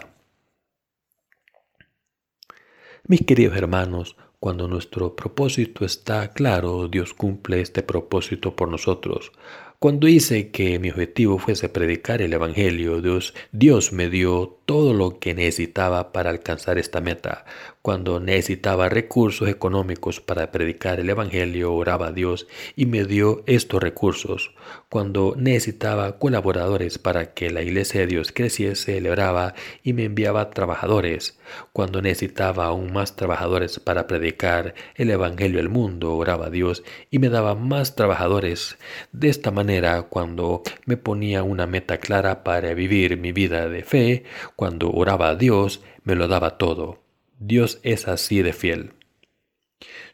Mis 3.05 3.21
queridos 3.21 3.55
hermanos, 3.55 4.15
cuando 4.39 4.67
nuestro 4.67 5.15
propósito 5.15 5.83
está 5.83 6.29
claro, 6.31 6.87
Dios 6.87 7.13
cumple 7.13 7.61
este 7.61 7.83
propósito 7.83 8.55
por 8.55 8.69
nosotros. 8.69 9.31
Cuando 9.79 10.09
hice 10.09 10.51
que 10.51 10.77
mi 10.77 10.89
objetivo 10.89 11.39
fuese 11.39 11.69
predicar 11.69 12.21
el 12.21 12.33
Evangelio, 12.33 13.01
Dios, 13.01 13.33
Dios 13.53 13.93
me 13.93 14.09
dio 14.09 14.57
todo 14.65 14.93
lo 14.93 15.19
que 15.19 15.33
necesitaba 15.33 16.11
para 16.11 16.29
alcanzar 16.29 16.77
esta 16.77 16.99
meta. 16.99 17.45
Cuando 17.81 18.19
necesitaba 18.19 18.89
recursos 18.89 19.47
económicos 19.47 20.19
para 20.19 20.51
predicar 20.51 20.99
el 20.99 21.09
Evangelio, 21.09 21.73
oraba 21.73 22.07
a 22.07 22.11
Dios 22.11 22.45
y 22.75 22.85
me 22.87 23.05
dio 23.05 23.41
estos 23.45 23.81
recursos. 23.81 24.51
Cuando 24.89 25.33
necesitaba 25.37 26.19
colaboradores 26.19 26.97
para 26.99 27.33
que 27.33 27.49
la 27.49 27.61
iglesia 27.61 28.01
de 28.01 28.07
Dios 28.07 28.33
creciese, 28.33 28.99
le 28.99 29.09
oraba 29.09 29.53
y 29.81 29.93
me 29.93 30.03
enviaba 30.03 30.49
trabajadores. 30.49 31.39
Cuando 31.71 32.01
necesitaba 32.01 32.65
aún 32.65 32.91
más 32.91 33.15
trabajadores 33.15 33.79
para 33.79 34.07
predicar 34.07 34.75
el 34.95 35.09
Evangelio 35.09 35.61
al 35.61 35.69
mundo, 35.69 36.17
oraba 36.17 36.47
a 36.47 36.49
Dios 36.49 36.83
y 37.09 37.19
me 37.19 37.29
daba 37.29 37.55
más 37.55 37.95
trabajadores. 37.95 38.77
De 39.13 39.29
esta 39.29 39.51
manera, 39.51 40.01
cuando 40.01 40.63
me 40.85 40.97
ponía 40.97 41.43
una 41.43 41.65
meta 41.65 41.99
clara 41.99 42.43
para 42.43 42.73
vivir 42.73 43.15
mi 43.15 43.31
vida 43.31 43.69
de 43.69 43.83
fe, 43.85 44.23
cuando 44.57 44.91
oraba 44.91 45.29
a 45.29 45.35
Dios, 45.35 45.81
me 46.03 46.15
lo 46.15 46.27
daba 46.27 46.57
todo. 46.57 47.08
Dios 47.41 47.79
es 47.83 48.09
así 48.09 48.41
de 48.41 48.51
fiel. 48.51 48.91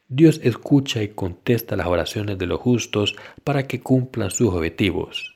Dios 0.08 0.40
escucha 0.44 1.02
y 1.02 1.08
contesta 1.08 1.76
las 1.76 1.88
oraciones 1.88 2.38
de 2.38 2.46
los 2.46 2.60
justos 2.60 3.16
para 3.44 3.68
que 3.68 3.82
cumplan 3.82 4.30
sus 4.30 4.54
objetivos. 4.54 5.36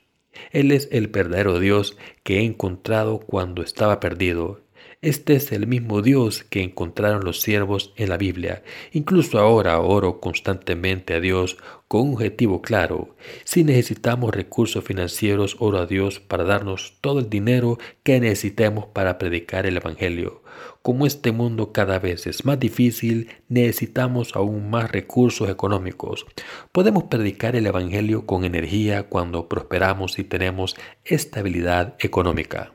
Él 0.52 0.70
es 0.70 0.88
el 0.92 1.08
verdadero 1.08 1.58
Dios 1.58 1.96
que 2.22 2.38
he 2.38 2.44
encontrado 2.44 3.18
cuando 3.18 3.62
estaba 3.62 3.98
perdido 3.98 4.60
este 5.02 5.34
es 5.36 5.50
el 5.52 5.66
mismo 5.66 6.02
Dios 6.02 6.44
que 6.44 6.62
encontraron 6.62 7.24
los 7.24 7.40
siervos 7.40 7.94
en 7.96 8.10
la 8.10 8.18
Biblia. 8.18 8.62
Incluso 8.92 9.38
ahora 9.38 9.80
oro 9.80 10.20
constantemente 10.20 11.14
a 11.14 11.20
Dios 11.20 11.56
con 11.88 12.02
un 12.02 12.14
objetivo 12.16 12.60
claro. 12.60 13.16
Si 13.44 13.64
necesitamos 13.64 14.34
recursos 14.34 14.84
financieros, 14.84 15.56
oro 15.58 15.78
a 15.78 15.86
Dios 15.86 16.20
para 16.20 16.44
darnos 16.44 16.98
todo 17.00 17.20
el 17.20 17.30
dinero 17.30 17.78
que 18.02 18.20
necesitemos 18.20 18.88
para 18.88 19.16
predicar 19.16 19.64
el 19.64 19.78
Evangelio. 19.78 20.42
Como 20.82 21.06
este 21.06 21.32
mundo 21.32 21.72
cada 21.72 21.98
vez 21.98 22.26
es 22.26 22.44
más 22.44 22.60
difícil, 22.60 23.30
necesitamos 23.48 24.36
aún 24.36 24.68
más 24.68 24.92
recursos 24.92 25.48
económicos. 25.48 26.26
Podemos 26.72 27.04
predicar 27.04 27.56
el 27.56 27.66
Evangelio 27.66 28.26
con 28.26 28.44
energía 28.44 29.04
cuando 29.04 29.48
prosperamos 29.48 30.18
y 30.18 30.24
tenemos 30.24 30.76
estabilidad 31.04 31.94
económica. 32.00 32.74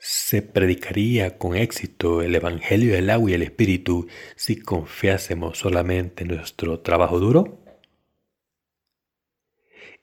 ¿Se 0.00 0.42
predicaría 0.42 1.38
con 1.38 1.56
éxito 1.56 2.22
el 2.22 2.34
Evangelio 2.34 2.94
del 2.94 3.10
agua 3.10 3.30
y 3.30 3.34
el 3.34 3.42
Espíritu 3.42 4.06
si 4.36 4.56
confiásemos 4.56 5.58
solamente 5.58 6.22
en 6.22 6.28
nuestro 6.36 6.80
trabajo 6.80 7.18
duro? 7.18 7.58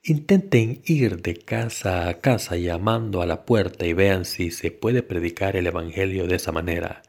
Intenten 0.08 0.82
ir 0.84 1.20
de 1.20 1.34
casa 1.34 2.08
a 2.08 2.20
casa 2.20 2.56
llamando 2.56 3.22
a 3.22 3.26
la 3.26 3.44
puerta 3.44 3.88
y 3.88 3.92
vean 3.92 4.24
si 4.24 4.52
se 4.52 4.70
puede 4.70 5.02
predicar 5.02 5.56
el 5.56 5.66
Evangelio 5.66 6.28
de 6.28 6.36
esa 6.36 6.52
manera. 6.52 7.02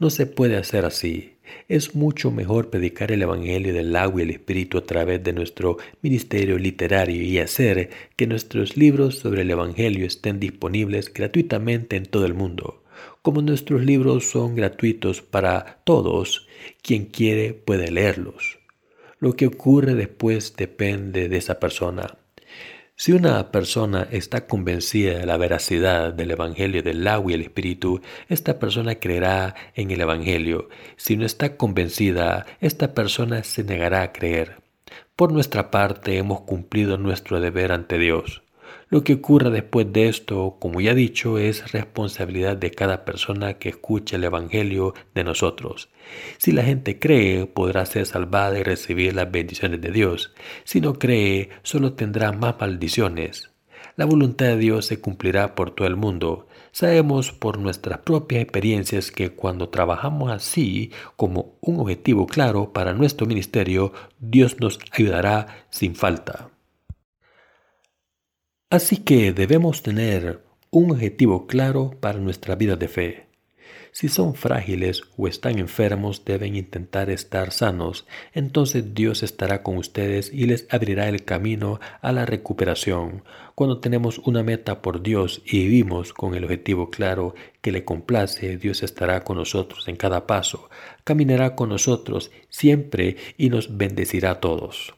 No 0.00 0.10
se 0.10 0.26
puede 0.26 0.56
hacer 0.56 0.84
así. 0.84 1.36
Es 1.68 1.94
mucho 1.94 2.32
mejor 2.32 2.68
predicar 2.68 3.12
el 3.12 3.22
Evangelio 3.22 3.72
del 3.72 3.94
agua 3.94 4.22
y 4.22 4.24
el 4.24 4.30
Espíritu 4.30 4.78
a 4.78 4.84
través 4.84 5.22
de 5.22 5.32
nuestro 5.32 5.76
ministerio 6.02 6.58
literario 6.58 7.22
y 7.22 7.38
hacer 7.38 7.90
que 8.16 8.26
nuestros 8.26 8.76
libros 8.76 9.20
sobre 9.20 9.42
el 9.42 9.50
Evangelio 9.52 10.04
estén 10.04 10.40
disponibles 10.40 11.14
gratuitamente 11.14 11.94
en 11.94 12.06
todo 12.06 12.26
el 12.26 12.34
mundo. 12.34 12.82
Como 13.22 13.42
nuestros 13.42 13.84
libros 13.84 14.28
son 14.28 14.56
gratuitos 14.56 15.22
para 15.22 15.82
todos, 15.84 16.48
quien 16.82 17.04
quiere 17.04 17.54
puede 17.54 17.92
leerlos. 17.92 18.58
Lo 19.20 19.36
que 19.36 19.46
ocurre 19.46 19.94
después 19.94 20.56
depende 20.56 21.28
de 21.28 21.36
esa 21.36 21.60
persona. 21.60 22.16
Si 23.00 23.12
una 23.12 23.50
persona 23.50 24.06
está 24.10 24.46
convencida 24.46 25.16
de 25.16 25.24
la 25.24 25.38
veracidad 25.38 26.12
del 26.12 26.32
Evangelio 26.32 26.82
del 26.82 27.08
agua 27.08 27.32
y 27.32 27.34
el 27.34 27.40
Espíritu, 27.40 28.02
esta 28.28 28.58
persona 28.58 28.96
creerá 28.96 29.54
en 29.74 29.90
el 29.90 30.02
Evangelio. 30.02 30.68
Si 30.96 31.16
no 31.16 31.24
está 31.24 31.56
convencida, 31.56 32.44
esta 32.60 32.92
persona 32.92 33.42
se 33.42 33.64
negará 33.64 34.02
a 34.02 34.12
creer. 34.12 34.60
Por 35.16 35.32
nuestra 35.32 35.70
parte 35.70 36.18
hemos 36.18 36.42
cumplido 36.42 36.98
nuestro 36.98 37.40
deber 37.40 37.72
ante 37.72 37.96
Dios. 37.96 38.42
Lo 38.90 39.04
que 39.04 39.14
ocurra 39.14 39.50
después 39.50 39.92
de 39.92 40.08
esto, 40.08 40.56
como 40.58 40.80
ya 40.80 40.90
he 40.90 40.94
dicho, 40.96 41.38
es 41.38 41.70
responsabilidad 41.70 42.56
de 42.56 42.72
cada 42.72 43.04
persona 43.04 43.54
que 43.54 43.68
escuche 43.68 44.16
el 44.16 44.24
Evangelio 44.24 44.94
de 45.14 45.22
nosotros. 45.22 45.90
Si 46.38 46.50
la 46.50 46.64
gente 46.64 46.98
cree, 46.98 47.46
podrá 47.46 47.86
ser 47.86 48.04
salvada 48.04 48.58
y 48.58 48.64
recibir 48.64 49.14
las 49.14 49.30
bendiciones 49.30 49.80
de 49.80 49.92
Dios. 49.92 50.34
Si 50.64 50.80
no 50.80 50.94
cree, 50.94 51.50
solo 51.62 51.92
tendrá 51.92 52.32
más 52.32 52.56
maldiciones. 52.58 53.52
La 53.94 54.06
voluntad 54.06 54.46
de 54.46 54.56
Dios 54.56 54.86
se 54.86 55.00
cumplirá 55.00 55.54
por 55.54 55.70
todo 55.70 55.86
el 55.86 55.94
mundo. 55.94 56.48
Sabemos 56.72 57.30
por 57.30 57.60
nuestras 57.60 57.98
propias 57.98 58.42
experiencias 58.42 59.12
que 59.12 59.30
cuando 59.30 59.68
trabajamos 59.68 60.32
así, 60.32 60.90
como 61.14 61.54
un 61.60 61.78
objetivo 61.78 62.26
claro 62.26 62.72
para 62.72 62.92
nuestro 62.92 63.28
ministerio, 63.28 63.92
Dios 64.18 64.56
nos 64.58 64.80
ayudará 64.90 65.66
sin 65.70 65.94
falta. 65.94 66.50
Así 68.72 68.98
que 68.98 69.32
debemos 69.32 69.82
tener 69.82 70.44
un 70.70 70.92
objetivo 70.92 71.48
claro 71.48 71.90
para 71.98 72.20
nuestra 72.20 72.54
vida 72.54 72.76
de 72.76 72.86
fe. 72.86 73.26
Si 73.90 74.06
son 74.06 74.36
frágiles 74.36 75.02
o 75.16 75.26
están 75.26 75.58
enfermos, 75.58 76.24
deben 76.24 76.54
intentar 76.54 77.10
estar 77.10 77.50
sanos. 77.50 78.06
Entonces 78.32 78.94
Dios 78.94 79.24
estará 79.24 79.64
con 79.64 79.76
ustedes 79.76 80.32
y 80.32 80.46
les 80.46 80.68
abrirá 80.70 81.08
el 81.08 81.24
camino 81.24 81.80
a 82.00 82.12
la 82.12 82.26
recuperación. 82.26 83.24
Cuando 83.56 83.80
tenemos 83.80 84.18
una 84.18 84.44
meta 84.44 84.82
por 84.82 85.02
Dios 85.02 85.42
y 85.44 85.64
vivimos 85.64 86.12
con 86.12 86.36
el 86.36 86.44
objetivo 86.44 86.90
claro 86.90 87.34
que 87.62 87.72
le 87.72 87.84
complace, 87.84 88.56
Dios 88.56 88.84
estará 88.84 89.24
con 89.24 89.36
nosotros 89.36 89.88
en 89.88 89.96
cada 89.96 90.28
paso, 90.28 90.70
caminará 91.02 91.56
con 91.56 91.70
nosotros 91.70 92.30
siempre 92.48 93.16
y 93.36 93.50
nos 93.50 93.76
bendecirá 93.76 94.30
a 94.30 94.40
todos. 94.40 94.94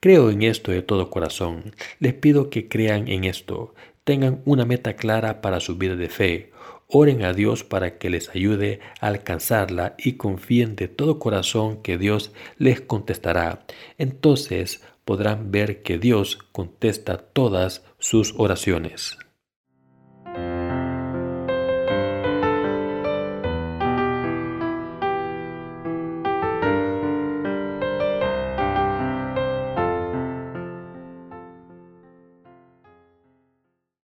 Creo 0.00 0.30
en 0.30 0.42
esto 0.42 0.72
de 0.72 0.82
todo 0.82 1.10
corazón. 1.10 1.74
Les 1.98 2.14
pido 2.14 2.50
que 2.50 2.68
crean 2.68 3.08
en 3.08 3.24
esto. 3.24 3.74
Tengan 4.04 4.42
una 4.44 4.64
meta 4.64 4.94
clara 4.94 5.40
para 5.40 5.60
su 5.60 5.76
vida 5.76 5.96
de 5.96 6.08
fe. 6.08 6.52
Oren 6.88 7.24
a 7.24 7.32
Dios 7.32 7.64
para 7.64 7.98
que 7.98 8.10
les 8.10 8.28
ayude 8.28 8.80
a 9.00 9.08
alcanzarla 9.08 9.96
y 9.98 10.12
confíen 10.12 10.76
de 10.76 10.86
todo 10.86 11.18
corazón 11.18 11.82
que 11.82 11.98
Dios 11.98 12.32
les 12.58 12.80
contestará. 12.80 13.66
Entonces 13.98 14.82
podrán 15.04 15.50
ver 15.50 15.82
que 15.82 15.98
Dios 15.98 16.38
contesta 16.52 17.18
todas 17.18 17.84
sus 17.98 18.34
oraciones. 18.36 19.18